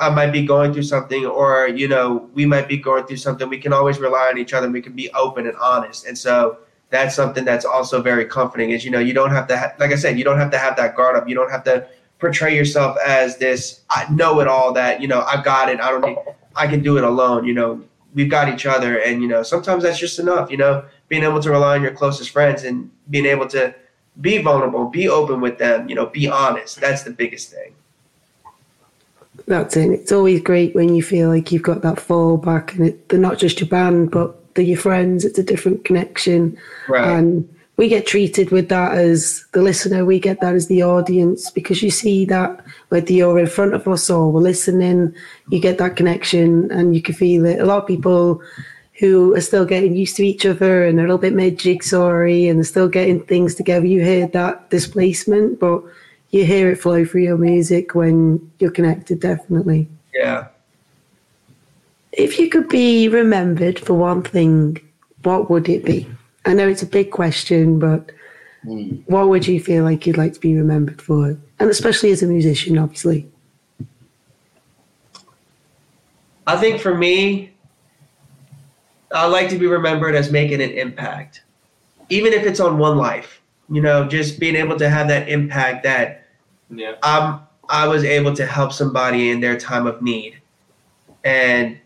[0.00, 3.48] I might be going through something, or you know we might be going through something,
[3.48, 4.68] we can always rely on each other.
[4.70, 6.58] We can be open and honest, and so
[6.90, 8.70] that's something that's also very comforting.
[8.70, 10.58] Is you know you don't have to ha- like I said, you don't have to
[10.58, 11.28] have that guard up.
[11.28, 11.86] You don't have to
[12.18, 15.80] portray yourself as this I know it all that you know I've got it.
[15.80, 16.18] I don't need.
[16.56, 17.44] I can do it alone.
[17.44, 17.82] You know
[18.14, 20.50] we've got each other, and you know sometimes that's just enough.
[20.50, 23.74] You know being able to rely on your closest friends and being able to
[24.20, 26.80] be vulnerable, be open with them, you know, be honest.
[26.80, 27.74] That's the biggest thing.
[29.52, 29.90] That's it.
[29.90, 33.36] It's always great when you feel like you've got that fallback, and it, they're not
[33.36, 35.26] just your band, but they're your friends.
[35.26, 36.56] It's a different connection,
[36.88, 37.46] and
[37.76, 40.06] we get treated with that as the listener.
[40.06, 43.86] We get that as the audience because you see that whether you're in front of
[43.86, 45.14] us or we're listening,
[45.50, 47.60] you get that connection, and you can feel it.
[47.60, 48.40] A lot of people
[49.00, 52.48] who are still getting used to each other and they're a little bit mid jigsawy
[52.48, 53.84] and they're still getting things together.
[53.84, 55.82] You hear that displacement, but
[56.32, 59.86] you hear it flow through your music when you're connected, definitely.
[60.14, 60.48] Yeah.
[62.12, 64.78] If you could be remembered for one thing,
[65.22, 66.08] what would it be?
[66.44, 68.10] I know it's a big question, but
[68.62, 68.96] hmm.
[69.06, 71.36] what would you feel like you'd like to be remembered for?
[71.60, 73.28] And especially as a musician, obviously.
[76.46, 77.52] I think for me,
[79.12, 81.42] I like to be remembered as making an impact,
[82.08, 83.40] even if it's on one life.
[83.70, 86.21] You know, just being able to have that impact that
[86.72, 86.94] Yeah.
[87.02, 90.40] I'm I was able to help somebody in their time of need,
[91.24, 91.78] and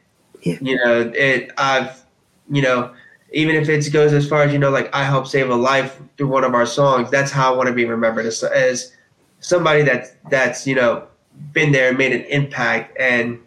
[0.43, 0.59] Yeah.
[0.61, 2.05] you know, it I've
[2.51, 2.93] you know,
[3.33, 6.01] even if it goes as far as you know, like I helped save a life
[6.17, 7.11] through one of our songs.
[7.11, 8.93] That's how I want to be remembered as, as
[9.41, 11.07] somebody that's that's you know
[11.53, 13.39] been there, and made an impact, and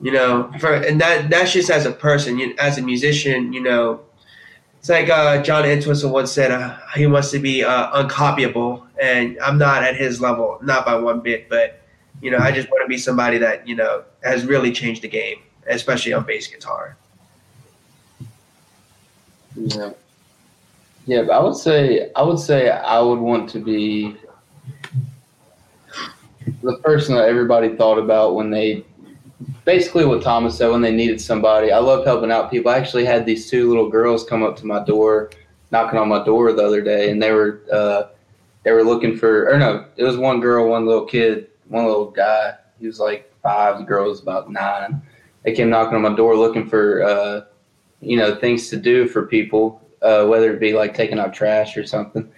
[0.00, 3.62] you know, for and that that's just as a person, you, as a musician, you
[3.62, 4.00] know,
[4.84, 9.38] it's like uh, John Entwistle once said, uh, he wants to be uh, uncopyable, and
[9.40, 11.80] I'm not at his level, not by one bit, but
[12.20, 15.08] you know, I just want to be somebody that you know has really changed the
[15.08, 16.98] game, especially on bass guitar.
[19.56, 19.92] Yeah.
[21.06, 24.18] Yeah, I would say I would say I would want to be
[26.62, 28.84] the person that everybody thought about when they
[29.64, 31.72] basically what Thomas said when they needed somebody.
[31.72, 32.70] I love helping out people.
[32.70, 35.30] I actually had these two little girls come up to my door,
[35.70, 38.04] knocking on my door the other day, and they were uh,
[38.62, 42.10] they were looking for or no, it was one girl, one little kid, one little
[42.10, 42.54] guy.
[42.80, 43.78] He was like five.
[43.78, 45.02] The girl was about nine.
[45.44, 47.40] They came knocking on my door looking for uh,
[48.00, 51.76] you know things to do for people, uh, whether it be like taking out trash
[51.76, 52.30] or something.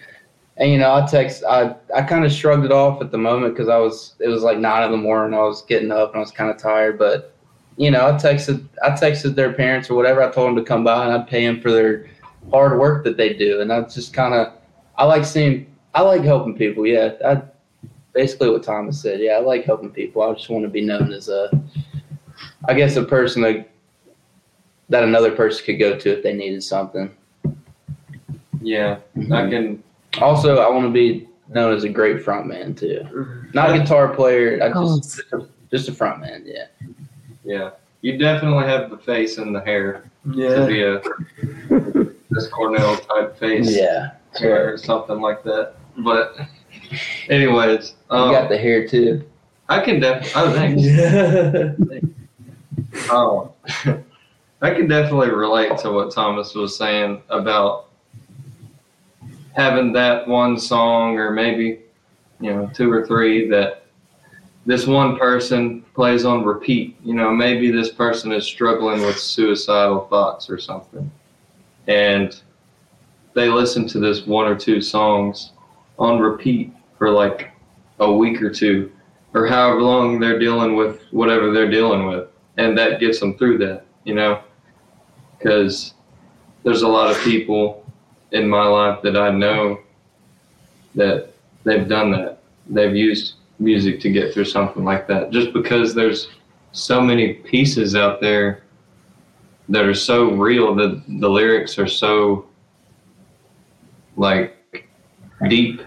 [0.59, 1.43] And you know, I text.
[1.43, 4.15] I I kind of shrugged it off at the moment because I was.
[4.19, 5.37] It was like nine in the morning.
[5.37, 6.97] I was getting up and I was kind of tired.
[6.97, 7.33] But
[7.77, 8.67] you know, I texted.
[8.83, 10.23] I texted their parents or whatever.
[10.23, 12.09] I told them to come by and I'd pay them for their
[12.51, 13.61] hard work that they do.
[13.61, 14.53] And I just kind of.
[14.97, 15.67] I like seeing.
[15.93, 16.87] I like helping people.
[16.87, 17.41] Yeah, I,
[18.13, 19.19] basically what Thomas said.
[19.19, 20.23] Yeah, I like helping people.
[20.23, 21.51] I just want to be known as a.
[22.65, 23.69] I guess a person that
[24.89, 27.15] that another person could go to if they needed something.
[28.61, 28.97] Yeah.
[29.15, 29.49] I mm-hmm.
[29.49, 29.83] can.
[30.21, 33.05] Also, I want to be known as a great front man too.
[33.53, 34.59] Not a guitar player.
[34.63, 36.43] I just just a, just a front man.
[36.45, 36.65] Yeah.
[37.43, 37.69] Yeah.
[38.01, 40.65] You definitely have the face and the hair to Yeah.
[40.65, 40.99] be a
[42.31, 43.75] Chris Cornell type face.
[43.75, 44.11] Yeah.
[44.39, 45.73] Hair or something like that.
[45.97, 46.37] But,
[47.29, 49.23] anyways, You um, got the hair too.
[49.69, 50.31] I can definitely.
[50.35, 53.09] Oh, thanks.
[53.09, 53.51] Oh,
[54.61, 57.86] I can definitely relate to what Thomas was saying about
[59.57, 61.81] having that one song, or maybe
[62.39, 63.83] you know two or three that
[64.65, 66.95] this one person plays on repeat.
[67.03, 71.11] You know, maybe this person is struggling with suicidal thoughts or something,
[71.87, 72.39] and
[73.33, 75.51] they listen to this one or two songs
[75.99, 77.51] on repeat for like
[77.99, 78.91] a week or two,
[79.33, 83.59] or however long they're dealing with whatever they're dealing with and that gets them through
[83.59, 84.41] that, you know.
[85.37, 85.93] because
[86.63, 87.86] there's a lot of people
[88.31, 89.79] in my life that I know
[90.95, 91.29] that
[91.63, 92.39] they've done that.
[92.69, 95.31] They've used music to get through something like that.
[95.31, 96.29] Just because there's
[96.71, 98.63] so many pieces out there
[99.69, 102.45] that are so real that the lyrics are so
[104.15, 104.55] like
[105.49, 105.81] deep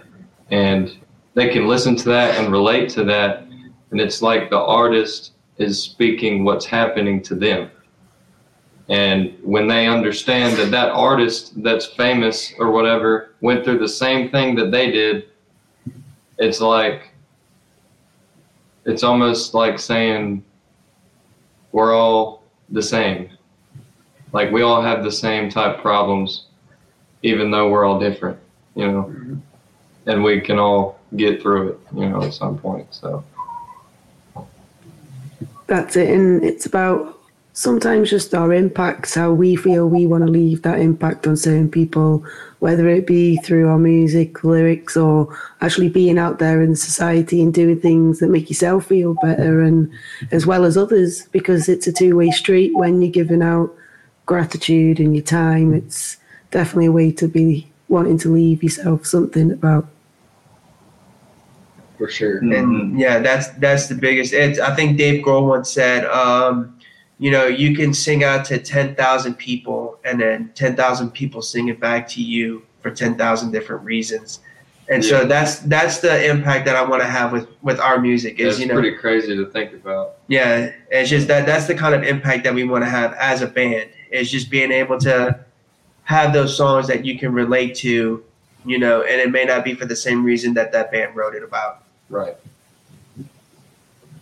[0.51, 0.97] and
[1.35, 3.47] they can listen to that and relate to that
[3.91, 7.71] and it's like the artist is speaking what's happening to them
[8.91, 14.31] and when they understand that that artist that's famous or whatever went through the same
[14.31, 15.29] thing that they did
[16.39, 17.13] it's like
[18.85, 20.45] it's almost like saying
[21.73, 23.31] we're all the same
[24.33, 26.47] like we all have the same type problems
[27.23, 28.39] even though we're all different
[28.75, 29.41] you know
[30.07, 33.25] and we can all get through it you know at some point so
[35.71, 36.11] That's it.
[36.11, 37.20] And it's about
[37.61, 41.71] sometimes just our impacts, how we feel we want to leave that impact on certain
[41.71, 42.25] people,
[42.61, 45.29] whether it be through our music, lyrics, or
[45.61, 49.93] actually being out there in society and doing things that make yourself feel better and
[50.33, 53.71] as well as others, because it's a two way street when you're giving out
[54.25, 55.75] gratitude and your time.
[55.75, 56.17] It's
[56.51, 59.87] definitely a way to be wanting to leave yourself something about.
[61.99, 62.39] for sure.
[62.39, 64.33] and yeah, that's that's the biggest.
[64.33, 66.80] It's I think Dave Grohl once said, um,
[67.21, 71.43] you know, you can sing out to ten thousand people, and then ten thousand people
[71.43, 74.41] sing it back to you for ten thousand different reasons.
[74.89, 78.41] And so that's that's the impact that I want to have with with our music
[78.41, 80.17] is it's you know pretty crazy to think about.
[80.27, 83.41] Yeah it's just that that's the kind of impact that we want to have as
[83.41, 85.39] a band is just being able to
[86.03, 88.25] have those songs that you can relate to
[88.65, 91.37] you know and it may not be for the same reason that that band wrote
[91.37, 91.85] it about.
[92.09, 92.35] Right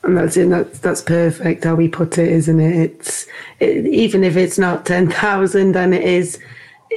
[0.08, 0.48] And that's it.
[0.48, 2.76] That's that's perfect how we put it, isn't it?
[2.76, 3.26] It's
[3.60, 6.38] it, even if it's not ten thousand, and it is,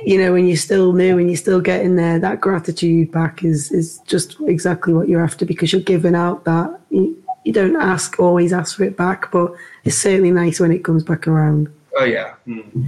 [0.06, 3.70] you know, when you're still new and you're still getting there, that gratitude back is
[3.72, 6.80] is just exactly what you're after because you're giving out that.
[6.90, 9.52] You, you don't ask always ask for it back, but
[9.84, 11.70] it's certainly nice when it comes back around.
[11.98, 12.88] oh yeah hmm.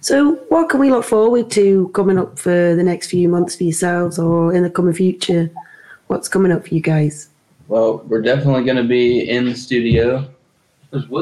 [0.00, 3.64] So, what can we look forward to coming up for the next few months for
[3.64, 5.50] yourselves or in the coming future?
[6.08, 7.30] What's coming up for you guys?
[7.68, 10.28] Well, we're definitely going to be in the studio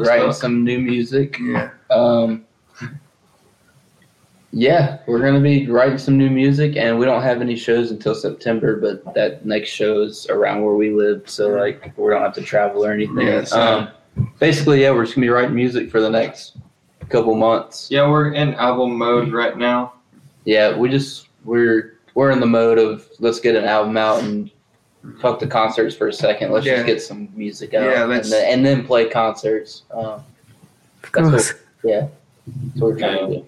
[0.06, 1.36] writing some new music.
[1.40, 2.44] yeah Um,
[4.52, 8.14] yeah, we're gonna be writing some new music, and we don't have any shows until
[8.14, 8.76] September.
[8.80, 12.42] But that next show is around where we live, so like we don't have to
[12.42, 13.26] travel or anything.
[13.26, 13.88] Yeah, so- um,
[14.38, 16.56] basically, yeah, we're just gonna be writing music for the next
[17.10, 17.88] couple months.
[17.90, 19.92] yeah we're in album mode right now
[20.44, 24.50] Yeah, we just we're we're in the mode of let's get an album out and
[25.20, 26.50] fuck the concerts for a second.
[26.52, 26.76] Let's Yeah.
[26.76, 29.82] just get some music out, Yeah, and, let's- then, and then play concerts.
[29.92, 30.22] Um, Of
[31.12, 31.54] That's course.
[31.84, 32.10] that's
[32.74, 33.46] what we're trying to do.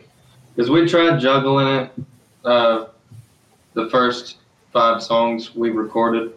[0.54, 1.90] because we tried juggling it
[2.44, 2.86] uh,
[3.74, 4.36] the first
[4.72, 6.32] five songs we recorded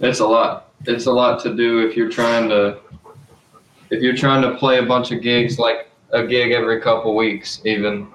[0.00, 2.78] it's a lot it's a lot to do if you're trying to
[3.90, 7.60] if you're trying to play a bunch of gigs like a gig every couple weeks
[7.64, 8.06] even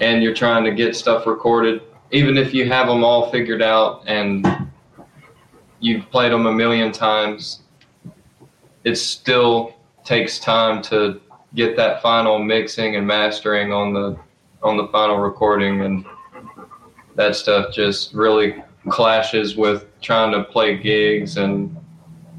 [0.00, 4.02] and you're trying to get stuff recorded even if you have them all figured out
[4.06, 4.44] and
[5.80, 7.62] you've played them a million times
[8.84, 9.74] it still
[10.04, 11.20] takes time to
[11.54, 14.18] get that final mixing and mastering on the
[14.62, 15.82] on the final recording.
[15.82, 16.04] And
[17.16, 21.76] that stuff just really clashes with trying to play gigs and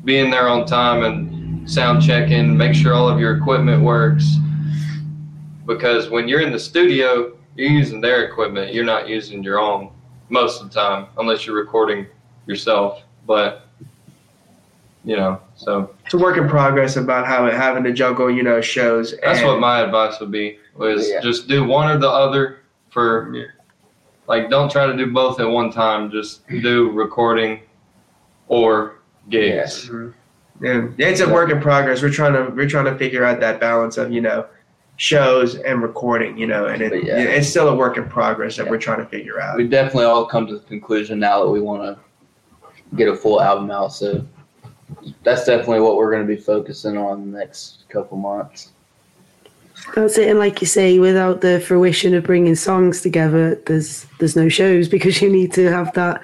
[0.04, 4.36] being there on time and sound checking make sure all of your equipment works.
[5.66, 8.74] Because when you're in the studio you're using their equipment.
[8.74, 9.92] You're not using your own
[10.30, 12.08] most of the time unless you're recording
[12.48, 13.68] yourself but
[15.04, 18.62] you know so it's a work in progress about how having to juggle you know
[18.62, 21.20] shows that's and- what my advice would be was Yeah.
[21.22, 22.60] just do one or the other
[22.92, 23.34] for
[24.28, 27.62] like don't try to do both at one time just do recording
[28.48, 28.96] or
[29.30, 30.14] gigs Mhm.
[30.64, 32.04] Yeah, it's a work in progress.
[32.04, 34.46] We're trying to we're trying to figure out that balance of you know
[34.98, 36.38] shows and recording.
[36.38, 37.18] You know, and it, yeah.
[37.18, 38.70] it's still a work in progress that Yeah.
[38.72, 39.58] we're trying to figure out.
[39.58, 41.98] we definitely all come to the conclusion now that we want to
[42.96, 43.94] get a full album out.
[43.94, 44.26] So
[45.24, 48.72] that's definitely what we're going to be focusing on the next couple months.
[49.96, 50.30] That's it.
[50.30, 54.88] And like you say, without the fruition of bringing songs together, there's there's no shows
[54.96, 56.22] because you need to have that,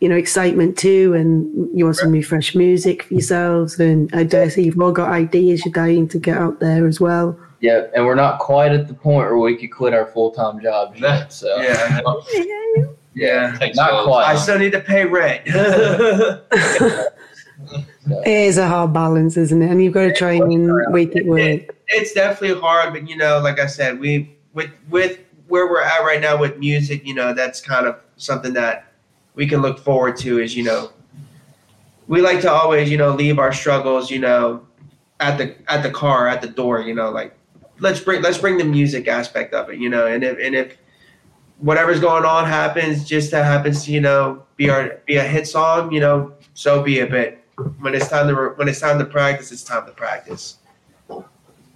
[0.00, 1.14] you know, excitement too.
[1.14, 3.78] And you want some new fresh music for yourselves.
[3.80, 7.00] And I dare say you've all got ideas you're dying to get out there as
[7.00, 7.38] well.
[7.60, 10.60] Yeah, and we're not quite at the point where we could quit our full time
[10.60, 11.32] jobs yet.
[11.32, 12.00] So Yeah,
[13.14, 13.56] yeah.
[13.74, 14.26] Not all- quite.
[14.26, 15.46] I still need to pay rent.
[18.24, 19.70] It is a hard balance, isn't it?
[19.70, 21.76] And you've got to try and make it work.
[21.88, 26.02] it's definitely hard, but you know, like I said, we with with where we're at
[26.04, 28.92] right now with music, you know, that's kind of something that
[29.34, 30.40] we can look forward to.
[30.40, 30.90] Is you know,
[32.06, 34.66] we like to always you know leave our struggles, you know,
[35.20, 37.36] at the at the car at the door, you know, like
[37.80, 40.78] let's bring let's bring the music aspect of it, you know, and if and if
[41.58, 45.46] whatever's going on happens, just that happens to you know be our be a hit
[45.46, 47.10] song, you know, so be it.
[47.10, 47.38] But
[47.80, 50.58] when it's time to when it's time to practice, it's time to practice.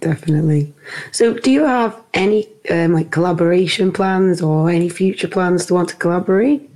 [0.03, 0.73] Definitely.
[1.11, 5.87] So, do you have any um, like collaboration plans or any future plans to want
[5.89, 6.69] to collaborate?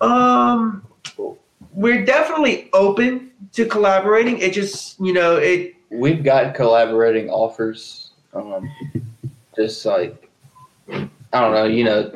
[0.00, 0.84] Um,
[1.72, 4.38] we're definitely open to collaborating.
[4.38, 5.76] It just, you know, it.
[5.90, 8.10] We've got collaborating offers.
[8.32, 8.68] Um,
[9.54, 10.28] just like
[11.34, 12.10] I don't know, you know,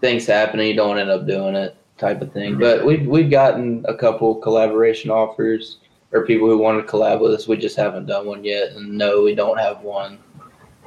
[0.00, 2.58] things happen and you don't end up doing it, type of thing.
[2.58, 5.78] But we've we've gotten a couple collaboration offers
[6.12, 7.46] or people who want to collab with us.
[7.46, 10.18] We just haven't done one yet, and no, we don't have one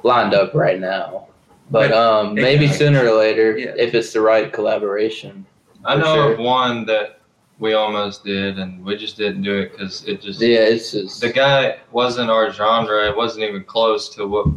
[0.03, 1.27] lined up right now.
[1.71, 3.73] But um, maybe sooner or later, Yeah.
[3.77, 5.45] if it's the right collaboration.
[5.85, 6.33] I know sure.
[6.33, 7.21] of one that
[7.59, 11.21] we almost did, and we just didn't do it because it just Yeah, it's just
[11.21, 13.07] the guy wasn't our genre.
[13.09, 14.47] It wasn't even close to what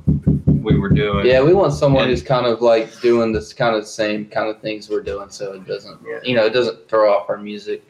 [0.63, 1.27] we were doing.
[1.27, 4.49] Yeah, we want someone And- who's kind of like doing this kind of same kind
[4.49, 6.19] of things we're doing, so it doesn't, Yeah.
[6.23, 7.83] you know, it doesn't throw off our music.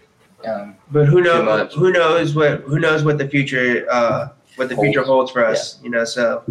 [0.44, 1.74] Um, But who knows?
[1.74, 2.60] Who knows what?
[2.62, 3.86] Who knows what the future?
[3.90, 5.78] Uh, what the future holds for us?
[5.82, 6.42] You know, so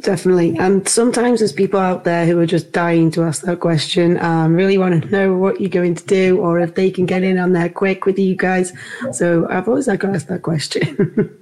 [0.00, 0.56] Definitely.
[0.58, 4.56] And sometimes there's people out there who are just dying to ask that question and
[4.56, 7.38] really want to know what you're going to do or if they can get in
[7.38, 8.72] on there quick with you guys.
[9.12, 11.30] So I've always got to ask that question.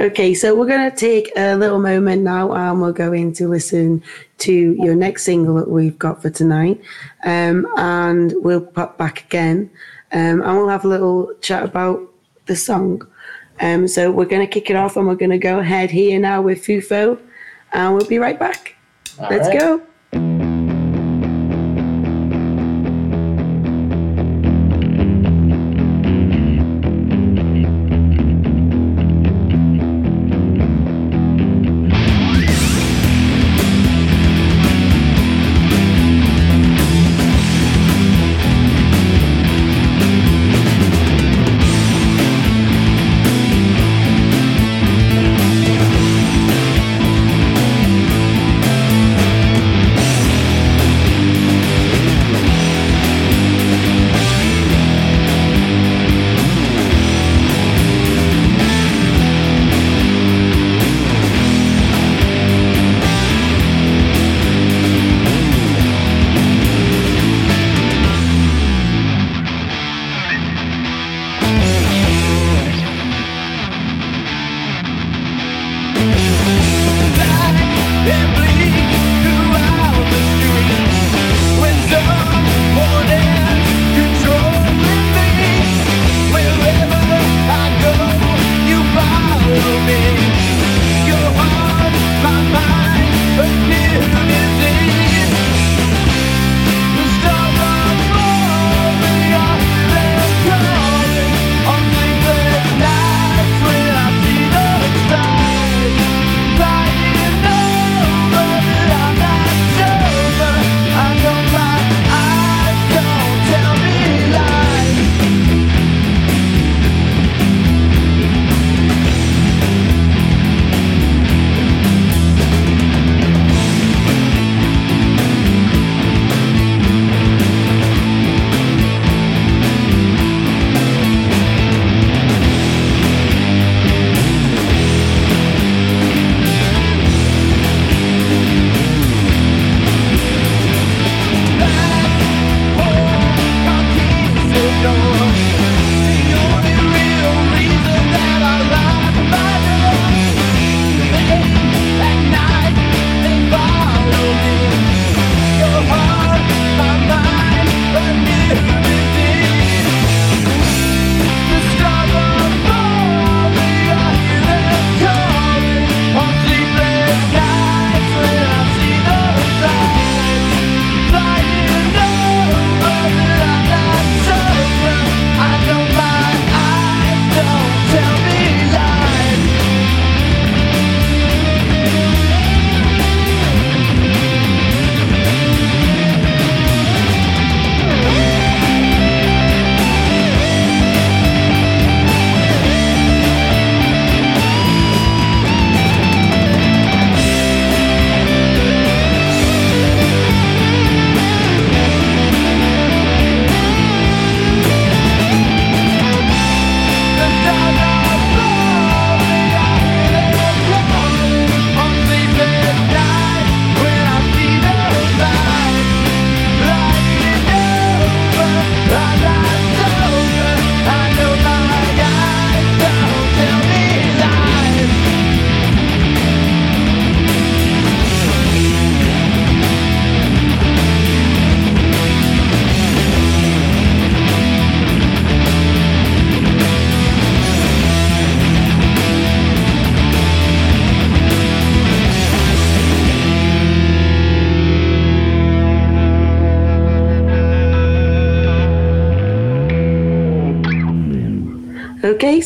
[0.00, 4.02] okay, so we're going to take a little moment now and we're going to listen
[4.38, 6.80] to your next single that we've got for tonight.
[7.24, 9.70] Um, and we'll pop back again
[10.12, 12.00] um, and we'll have a little chat about
[12.46, 13.06] the song.
[13.60, 16.18] Um, so we're going to kick it off and we're going to go ahead here
[16.18, 17.20] now with Fufo
[17.72, 18.76] and we'll be right back.
[19.18, 19.60] all Let's right.
[19.60, 19.82] go.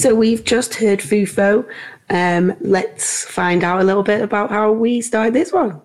[0.04, 1.66] So we've just heard Fufo.
[2.10, 5.80] Um, let's find out a little bit about how we started this one.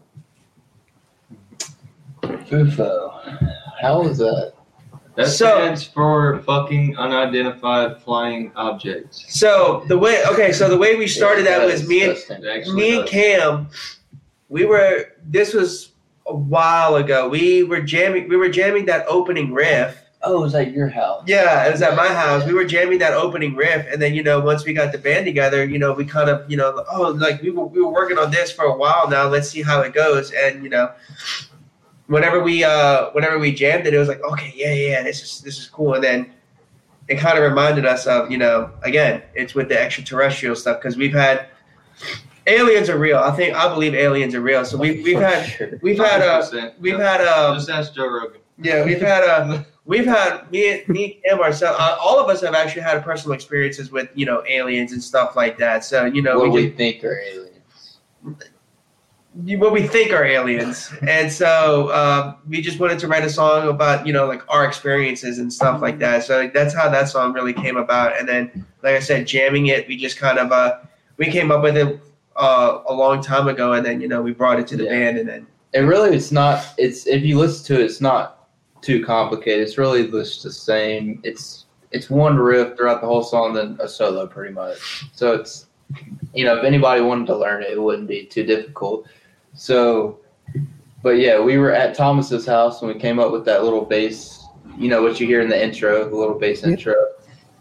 [2.22, 3.48] Fufo.
[3.82, 4.52] How was that?
[5.16, 9.24] That So- stands for fucking unidentified flying objects.
[9.30, 12.44] So the way, okay, so the way we started that was me and Disgusting.
[12.46, 13.08] It actually me and.
[13.08, 13.68] Cam.
[14.50, 15.06] We were.
[15.26, 15.94] This was
[16.28, 17.30] a while ago.
[17.30, 18.28] We were jamming.
[18.28, 19.98] We were jamming that opening riff.
[20.22, 21.24] Oh, it was at your house.
[21.28, 22.46] Yeah, it was at my house.
[22.46, 25.26] We were jamming that opening riff, and then you know, once we got the band
[25.26, 28.18] together, you know, we kind of, you know, oh, like we were we were working
[28.18, 29.28] on this for a while now.
[29.28, 30.92] Let's see how it goes, and you know,
[32.08, 35.22] whenever we uh whenever we jammed it, it was like, okay, yeah, yeah, yeah, this
[35.22, 36.32] is this is cool, and then
[37.08, 40.96] it kind of reminded us of, you know, again, it's with the extraterrestrial stuff because
[40.96, 41.48] we've had
[42.46, 43.18] aliens are real.
[43.18, 44.66] I think I believe aliens are real.
[44.66, 48.42] So we we've had we've had uh we've had um Just ask Joe Rogan.
[48.58, 51.78] yeah, we've had uh we've had me and me and ourselves.
[51.80, 55.36] Uh, all of us have actually had personal experiences with you know aliens and stuff
[55.36, 55.84] like that.
[55.84, 57.98] So you know what we, we think are aliens.
[59.58, 63.68] what we think are aliens, and so um, we just wanted to write a song
[63.68, 66.24] about you know like our experiences and stuff like that.
[66.24, 68.18] So that's how that song really came about.
[68.18, 70.80] And then like I said, jamming it, we just kind of uh
[71.18, 72.00] we came up with it
[72.38, 74.92] uh, a long time ago, and then you know we brought it to the Yeah.
[74.92, 76.66] band, and then It really, it's not.
[76.78, 78.39] It's if you listen to it, it's not
[78.82, 79.62] too complicated.
[79.68, 81.20] It's really just the same.
[81.24, 85.06] It's it's one riff throughout the whole song, then a solo, pretty much.
[85.14, 85.68] So it's
[86.34, 89.08] you know, if anybody wanted to learn it, it wouldn't be too difficult.
[89.56, 90.20] So,
[91.02, 94.46] but yeah, we were at Thomas's house and we came up with that little bass.
[94.78, 96.70] You know what you hear in the intro, the little bass Yep.
[96.72, 96.96] intro,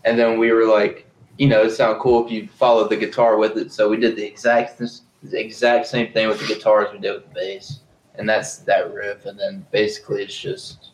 [0.05, 1.07] and then we were like,
[1.39, 3.73] you know, it sound cool if you followed the guitar with it.
[3.73, 4.78] So we did the exact
[5.23, 7.81] the exact same thing with the guitar as we did with the bass
[8.19, 10.88] and that's that riff and then basically it's just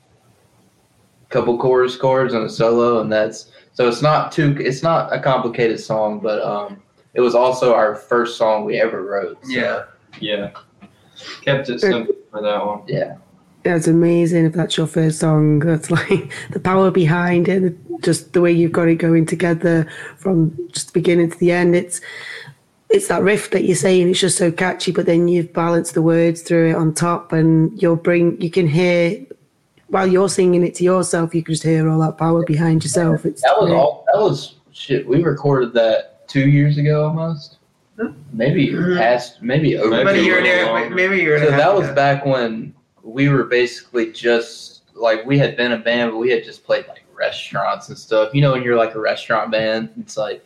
[1.35, 5.19] couple chorus chords and a solo and that's so it's not too it's not a
[5.21, 6.81] complicated song but um
[7.15, 9.85] it was also our first song we ever wrote so, Yeah.
[10.21, 10.51] Yeah.
[11.43, 12.83] Kept it simple for that one.
[12.87, 13.17] yeah
[13.65, 15.59] That's amazing if that's your first song.
[15.71, 19.89] That's like the power behind it, just the way you've got it going together
[20.19, 21.75] from just the beginning to the end.
[21.75, 22.01] It's
[22.91, 24.09] it's that riff that you're saying.
[24.11, 27.73] It's just so catchy, but then you've balanced the words through it on top, and
[27.81, 29.25] you'll bring you can hear
[29.95, 31.33] while you're singing it to yourself.
[31.35, 33.25] You can just hear all that power behind yourself.
[33.25, 33.77] It's that was great.
[33.79, 37.59] all that was shit we recorded that two years ago almost
[38.33, 38.99] maybe Mhm.
[38.99, 40.61] past maybe over Maybe about a two year and a years.
[40.67, 40.95] half, longer.
[40.97, 41.61] maybe a year and So half.
[41.61, 41.95] that was ago.
[41.95, 46.43] back when we were basically just like we had been a band, but we had
[46.43, 48.35] just played like restaurants and stuff.
[48.35, 50.45] You know, when you're like a restaurant band, it's like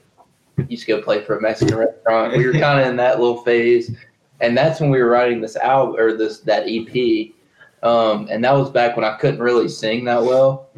[0.58, 2.36] you used to go play for a Mexican restaurant.
[2.36, 3.96] We were kind of in that little phase,
[4.42, 7.32] and that's when we were writing this album or this that EP.
[7.82, 10.68] Um, and that was back when I couldn't really sing that well,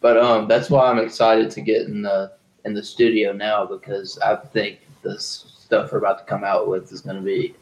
[0.00, 2.32] but um, that's why I'm excited to get in the
[2.64, 6.90] in the studio now because I think the stuff we're about to come out with
[6.92, 7.54] is going to be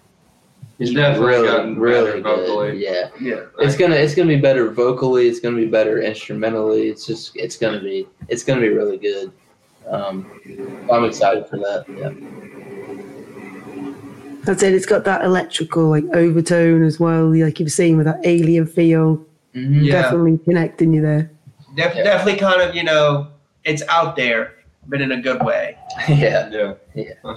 [0.78, 2.72] He's definitely really, gotten really better vocally.
[2.72, 2.80] good.
[2.80, 3.44] Yeah, yeah.
[3.58, 5.26] it's gonna it's gonna be better vocally.
[5.26, 6.88] It's gonna be better instrumentally.
[6.88, 9.32] It's just it's gonna be it's gonna be really good.
[9.88, 10.30] Um,
[10.92, 11.86] I'm excited for that.
[11.88, 12.10] Yeah,
[14.46, 14.72] That's it.
[14.74, 18.66] It's got that electrical like overtone as well, like you were saying with that alien
[18.66, 19.16] feel.
[19.54, 19.84] Mhm.
[19.84, 20.02] Yeah.
[20.02, 21.30] Definitely connecting you there.
[21.74, 22.04] Def- Yeah.
[22.04, 23.28] Definitely kind of, you know,
[23.64, 24.52] it's out there,
[24.86, 25.76] but in a good way.
[26.08, 26.72] yeah.
[26.94, 27.12] Yeah.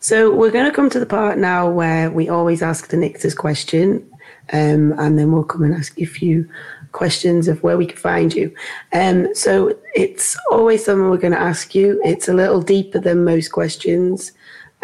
[0.00, 3.34] So we're going to come to the part now where we always ask the NYXUS
[3.38, 4.06] question,
[4.52, 6.46] um, and then we'll come and ask you a few
[6.92, 8.54] questions of where we can find you.
[8.92, 11.98] Um, so it's always something we're going to ask you.
[12.04, 14.32] It's a little deeper than most questions,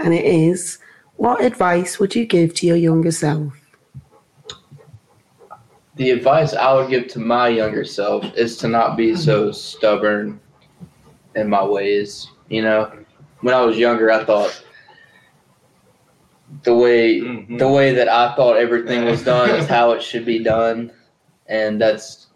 [0.03, 0.79] and it is:
[1.17, 3.53] What advice would you give to your younger self?
[5.97, 10.41] The advice I would give to my younger self is to not be so stubborn
[11.35, 12.29] in my ways.
[12.49, 12.91] You know,
[13.41, 14.65] when I was younger, I thought
[16.63, 17.59] the way Mhm.
[17.59, 20.91] the way that I thought everything was done is how it should be done,
[21.47, 22.29] and that's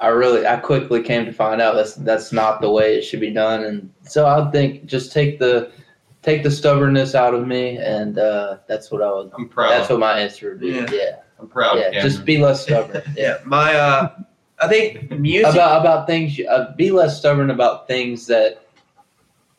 [0.00, 3.20] I really I quickly came to find out that's that's not the way it should
[3.20, 5.70] be done, and so I think just take the
[6.22, 9.30] take the stubbornness out of me, and uh, that's what I would.
[9.36, 9.70] I'm proud.
[9.70, 10.68] That's what my answer would be.
[10.68, 10.86] Yeah.
[10.90, 11.78] Yeah, I'm proud.
[11.78, 12.02] yeah.
[12.02, 13.02] Just be less stubborn.
[13.06, 13.12] Yeah.
[13.16, 13.38] Yeah.
[13.44, 14.10] My, uh,
[14.60, 15.52] I think music.
[15.52, 16.38] About about things.
[16.40, 18.62] Uh, be less stubborn about things that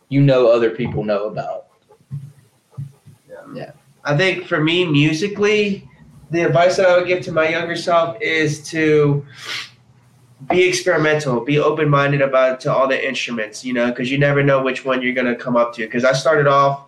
[0.09, 1.67] you know other people know about.
[3.55, 3.71] Yeah.
[4.03, 5.87] I think for me, musically,
[6.31, 9.25] the advice that I would give to my younger self is to
[10.47, 14.41] be experimental, be open minded about to all the instruments, you know, because you never
[14.41, 15.81] know which one you're gonna come up to.
[15.85, 16.85] Because I started off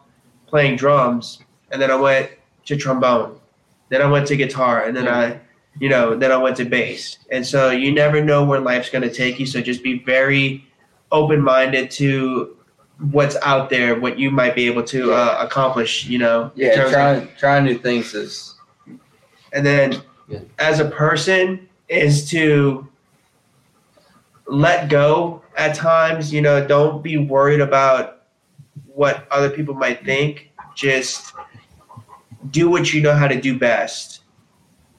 [0.48, 2.32] playing drums, and then I went
[2.66, 3.40] to trombone,
[3.90, 5.40] then I went to guitar, and then I,
[5.80, 7.18] you know, then I went to bass.
[7.32, 9.46] And so you never know where life's gonna take you.
[9.46, 10.66] So just be very
[11.12, 12.56] open minded to
[13.12, 16.06] what's out there, what you might be able to uh, accomplish.
[16.06, 18.56] You know, Yeah, trying trying new things is
[19.54, 20.40] and then Yeah.
[20.60, 22.88] as a person is to
[24.52, 28.24] let go at times you know don't be worried about
[28.94, 31.34] what other people might think just
[32.52, 34.22] do what you know how to do best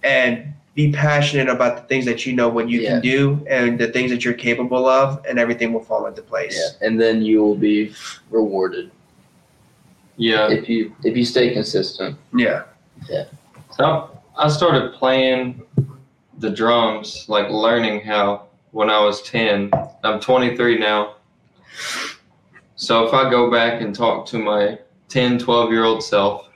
[0.02, 2.92] and be passionate about the things that you know what you Yeah.
[2.92, 6.56] can do and the things that you're capable of and everything will fall into place
[6.58, 7.92] yeah, and then you will be
[8.30, 8.90] rewarded
[10.16, 10.50] Yeah.
[10.50, 12.16] if you if you stay consistent.
[12.34, 12.62] yeah
[13.10, 13.24] yeah
[13.76, 15.62] So I started playing
[16.38, 19.70] the drums, like learning how when I was 10.
[20.04, 21.14] I'm 23 now.
[22.76, 24.78] So if I go back and talk to my
[25.08, 26.48] 10, 12 year old self,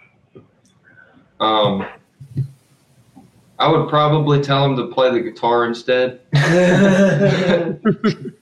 [1.40, 1.86] um,
[3.58, 6.20] I would probably tell him to play the guitar instead.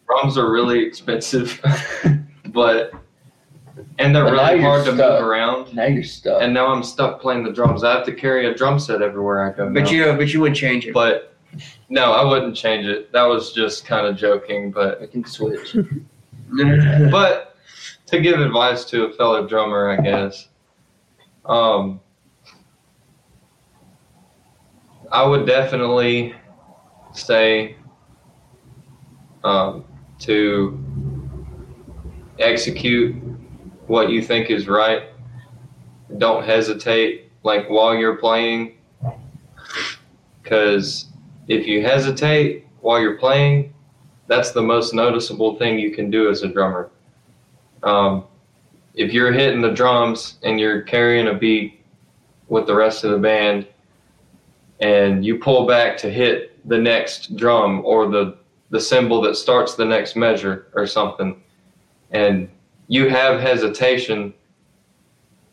[0.06, 1.60] Drums are really expensive,
[2.48, 2.92] but
[3.98, 5.20] and they're But really you're hard to stuck.
[5.20, 5.74] move around.
[5.74, 6.42] Now you're stuck.
[6.42, 7.84] And now I'm stuck playing the drums.
[7.84, 9.72] I have to carry a drum set everywhere I go.
[9.72, 9.90] but now.
[9.90, 11.33] you know but you wouldn't change it But
[11.88, 13.12] no, I wouldn't change it.
[13.12, 14.70] That was just kind of joking.
[14.70, 15.76] But I can switch.
[17.10, 17.56] but
[18.06, 20.48] to give advice to a fellow drummer, I guess,
[21.46, 22.00] um,
[25.10, 26.34] I would definitely
[27.12, 27.76] say
[29.44, 29.84] um,
[30.20, 30.78] to
[32.38, 33.14] execute
[33.86, 35.04] what you think is right.
[36.18, 38.76] Don't hesitate, like while you're playing,
[40.42, 41.06] because
[41.48, 43.74] if you hesitate while you're playing,
[44.26, 46.90] that's the most noticeable thing you can do as a drummer.
[47.82, 48.24] Um,
[48.94, 51.84] if you're hitting the drums and you're carrying a beat
[52.48, 53.66] with the rest of the band,
[54.80, 58.36] and you pull back to hit the next drum or the
[58.70, 61.40] the cymbal that starts the next measure or something,
[62.10, 62.48] and
[62.88, 64.34] you have hesitation,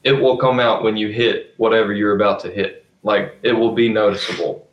[0.04, 2.86] it will come out when you hit whatever you're about to hit.
[3.04, 4.68] Like it will be noticeable.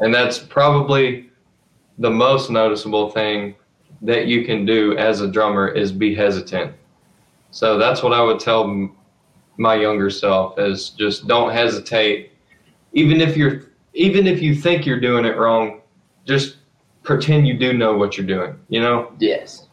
[0.00, 1.30] And that's probably
[1.98, 3.56] the most noticeable thing
[4.02, 6.72] that you can do as a drummer is be hesitant.
[7.50, 8.96] So that's what I would tell m-
[9.56, 12.32] my younger self is just don't hesitate
[12.92, 13.62] even if you're
[13.94, 15.80] even if you think you're doing it wrong,
[16.24, 16.56] just
[17.02, 19.12] pretend you do know what you're doing, you know?
[19.18, 19.66] yes.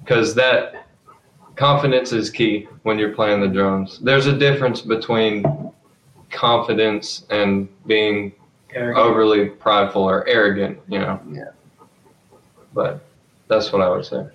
[0.00, 0.86] because that
[1.56, 3.98] confidence is key when you're playing the drums.
[3.98, 5.44] There's a difference between
[6.30, 8.32] confidence and being
[8.76, 11.20] overly prideful or arrogant, you know.
[11.30, 11.50] Yeah.
[12.74, 13.04] But
[13.48, 14.26] that's what I would say.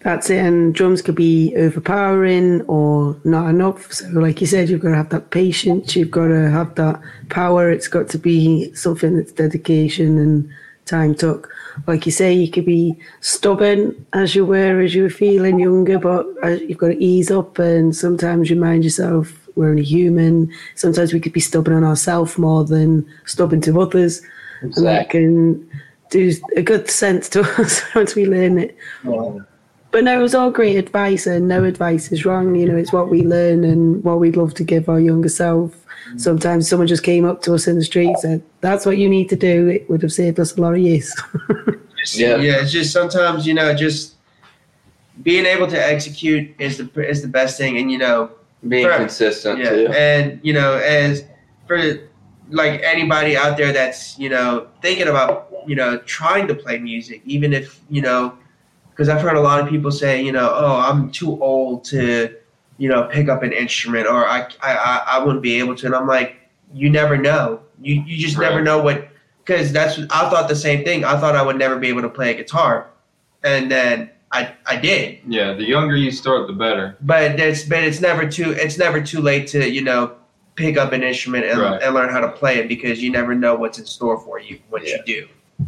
[0.00, 0.44] That's it.
[0.44, 3.92] And drums could be overpowering or not enough.
[3.92, 5.94] So, like you said, you've got to have that patience.
[5.94, 7.70] You've got to have that power.
[7.70, 10.50] It's got to be something that's dedication and
[10.86, 11.52] time took.
[11.86, 15.98] Like you say, you could be stubborn as you were as you were feeling younger,
[15.98, 20.52] but uh, you've got to ease up and sometimes remind yourself we're only human.
[20.74, 24.22] Sometimes we could be stubborn on ourselves more than stubborn to others.
[24.60, 25.68] And that can
[26.10, 28.76] do a good sense to us once we learn it.
[29.90, 32.54] But no, it was all great advice, and no advice is wrong.
[32.54, 35.74] You know, it's what we learn and what we'd love to give our younger self.
[36.16, 39.08] Sometimes someone just came up to us in the street and said, "That's what you
[39.08, 41.14] need to do." It would have saved us a lot of years.
[42.14, 42.36] Yeah.
[42.36, 44.14] yeah it's just sometimes you know just
[45.22, 48.30] being able to execute is the is the best thing and you know
[48.66, 48.98] Being Right.
[48.98, 49.70] consistent yeah.
[49.70, 49.86] too.
[49.88, 51.24] and you know as
[51.66, 51.78] for
[52.50, 57.22] like anybody out there that's you know thinking about you know trying to play music
[57.24, 58.36] even if you know
[58.90, 62.36] because i've heard a lot of people say you know oh i'm too old to
[62.78, 65.86] you know pick up an instrument or i i i, I wouldn't be able to
[65.86, 66.36] and i'm like
[66.74, 67.60] you never know.
[67.80, 69.08] You you just never know what
[69.44, 71.04] because that's i thought the same thing.
[71.04, 72.90] I thought i would never be able to play a guitar.
[73.42, 76.96] And then i i did Yeah, the younger you start, the better.
[77.02, 80.12] but it's but it's never too it's never too late to you know
[80.54, 81.82] pick up an instrument and, Right.
[81.82, 84.58] and learn how to play it because you never know what's in store for you
[84.70, 84.96] once Yeah.
[85.06, 85.66] you do.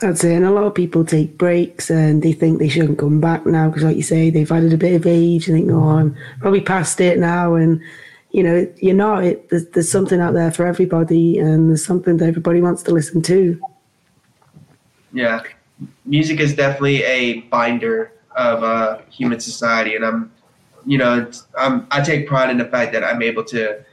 [0.00, 0.32] That's it.
[0.32, 3.68] And a lot of people take breaks and they think they shouldn't come back now
[3.68, 6.60] because, like you say, they've added a bit of age and think, "Oh, I'm probably
[6.60, 7.80] past it now." And
[8.32, 9.22] you know, you're not.
[9.22, 12.90] It, there's, there's something out there for everybody, and there's something that everybody wants to
[12.92, 13.60] listen to.
[15.12, 15.42] Yeah,
[16.04, 20.32] music is definitely a binder of uh, human society, and I'm,
[20.84, 23.84] you know, I'm, I take pride in the fact that I'm able to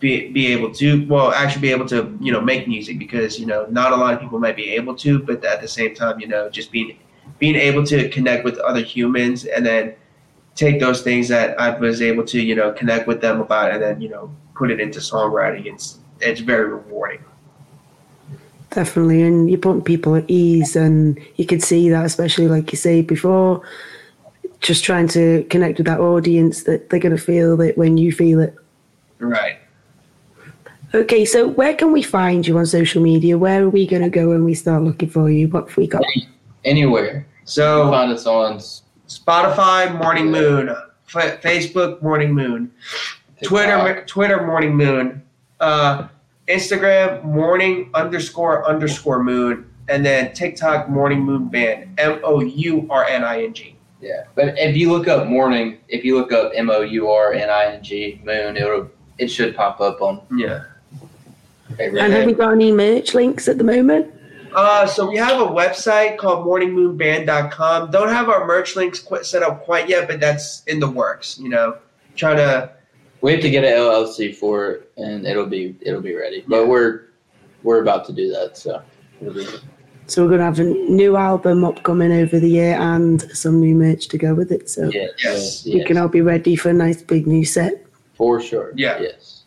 [0.00, 3.46] be be able to, well, actually be able to, you know, make music because you
[3.46, 6.20] know not a lot of people might be able to, but at the same time,
[6.20, 6.98] you know, just being
[7.38, 9.94] being able to connect with other humans and then
[10.54, 13.82] take those things that I was able to, you know, connect with them about and
[13.82, 15.66] then you know put it into songwriting.
[15.66, 17.24] It's it's very rewarding.
[18.70, 22.76] Definitely, and you're putting people at ease, and you could see that, especially like you
[22.76, 23.62] say before,
[24.60, 28.12] just trying to connect with that audience that they're going to feel it when you
[28.12, 28.54] feel it.
[29.18, 29.58] Right.
[30.94, 33.36] Okay, so where can we find you on social media?
[33.36, 35.48] Where are we going to go when we start looking for you?
[35.48, 36.02] What have we got?
[36.64, 37.26] Anywhere.
[37.44, 38.58] So find us on
[39.06, 40.68] Spotify, Mourning Moon.
[41.14, 42.70] F- Facebook, Mourning Moon.
[43.42, 45.22] Twitter, Twitter, Mourning Moon.
[45.60, 46.08] Uh,
[46.48, 51.94] Instagram, Mourning underscore underscore Moon, and then TikTok, Mourning Moon Band.
[51.98, 53.76] M O U R N I N G.
[54.00, 57.32] Yeah, but if you look up morning, if you look up M O U R
[57.32, 60.20] N I N G moon, it'll it should pop up on.
[60.36, 60.64] Yeah.
[61.78, 64.14] every And have we got any merch links at the moment?
[64.54, 67.90] Uh, so we have a website called mourningmoonband.com.
[67.90, 71.38] Don't have our merch links quite set up quite yet, but that's in the works.
[71.38, 71.76] You know,
[72.16, 72.70] trying to.
[73.20, 76.44] We have to get an LLC for it, and it'll be it'll be ready.
[76.46, 77.06] But we're
[77.62, 78.82] we're about to do that, so
[80.06, 83.74] So we're going to have a new album upcoming over the year and some new
[83.74, 84.70] merch to go with it.
[84.70, 85.66] So yeah, Yes.
[85.66, 87.84] yes, we can all be ready for a nice big new set.
[88.14, 88.72] for sure.
[88.76, 89.00] Yeah.
[89.00, 89.42] Yes.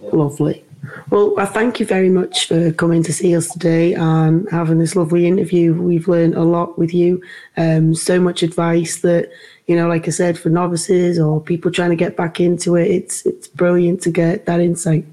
[0.00, 0.64] Lovely.
[1.10, 4.94] Well, I thank you very much for coming to see us today and having this
[4.94, 5.74] lovely interview.
[5.74, 7.20] We've learned a lot with you.
[7.56, 9.30] Um, so much advice that,
[9.68, 12.90] you know, like I said, for novices or people trying to get back into it,
[12.90, 15.04] it's it's brilliant to get that insight.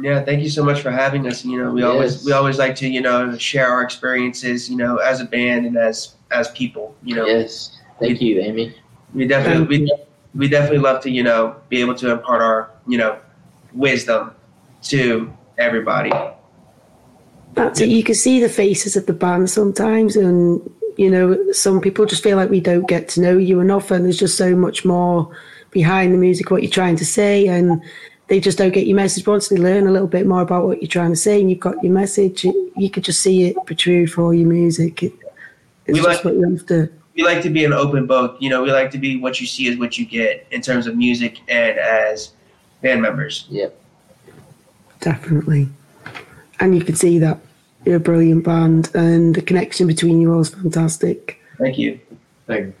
[0.00, 1.44] Yeah, thank you so much for having us.
[1.44, 4.70] You know, we always we always like to you know share our experiences.
[4.70, 6.94] You know, as a band and as as people.
[7.02, 7.78] You know, Yes.
[7.98, 8.74] Thank you, Amy.
[9.14, 9.92] we definitely we,
[10.34, 13.18] we definitely love to you know be able to impart our you know
[13.72, 14.32] wisdom
[14.82, 16.12] to everybody.
[17.54, 17.88] That's it.
[17.88, 20.62] You can see the faces of the band sometimes, and
[20.96, 24.04] you know, some people just feel like we don't get to know you enough, and
[24.04, 25.34] there's just so much more
[25.70, 27.82] behind the music, what you're trying to say, and
[28.28, 29.26] they just don't get your message.
[29.26, 31.60] Once they learn a little bit more about what you're trying to say, and you've
[31.60, 35.02] got your message, you you could just see it protrude for all your music.
[35.02, 35.12] It,
[35.86, 36.88] it's We just like- what you have to.
[37.16, 38.36] we like to be an open book.
[38.40, 40.86] You know, we like to be what you see is what you get in terms
[40.86, 42.30] of music and as
[42.82, 43.46] band members.
[43.50, 43.78] Yep.
[45.00, 45.68] Definitely.
[46.60, 47.38] And you can see that
[47.84, 51.40] you're a brilliant band, and the connection between you all is fantastic.
[51.58, 52.00] Thank you.
[52.46, 52.74] Thank you.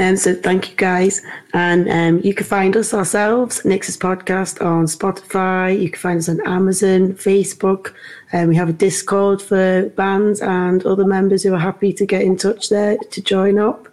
[0.00, 1.22] Um, so thank you guys.
[1.54, 5.80] And um, you can find us ourselves, NYXUS podcast on Spotify.
[5.80, 7.94] You can find us on Amazon, Facebook.
[8.30, 12.22] And we have a Discord for bands and other members who are happy to get
[12.22, 13.88] in touch there to join up.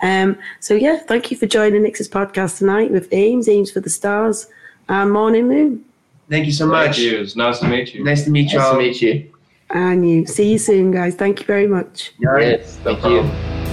[0.00, 3.90] Um, so yeah, thank you for joining NYXUS podcast tonight with Aimz, Aimz for the
[3.90, 4.46] Stars,
[4.88, 5.84] and Mourning Moon.
[6.30, 6.98] Thank you so Thank much.
[6.98, 7.18] you.
[7.18, 8.02] It's nice to meet you.
[8.02, 8.72] Nice to meet Nice y'all.
[8.72, 9.31] to meet you.
[9.72, 10.26] And you.
[10.26, 11.14] See you soon, guys.
[11.14, 12.12] Thank you very much.
[12.18, 12.78] Yes.
[12.84, 13.22] No Thank you.
[13.22, 13.71] problem.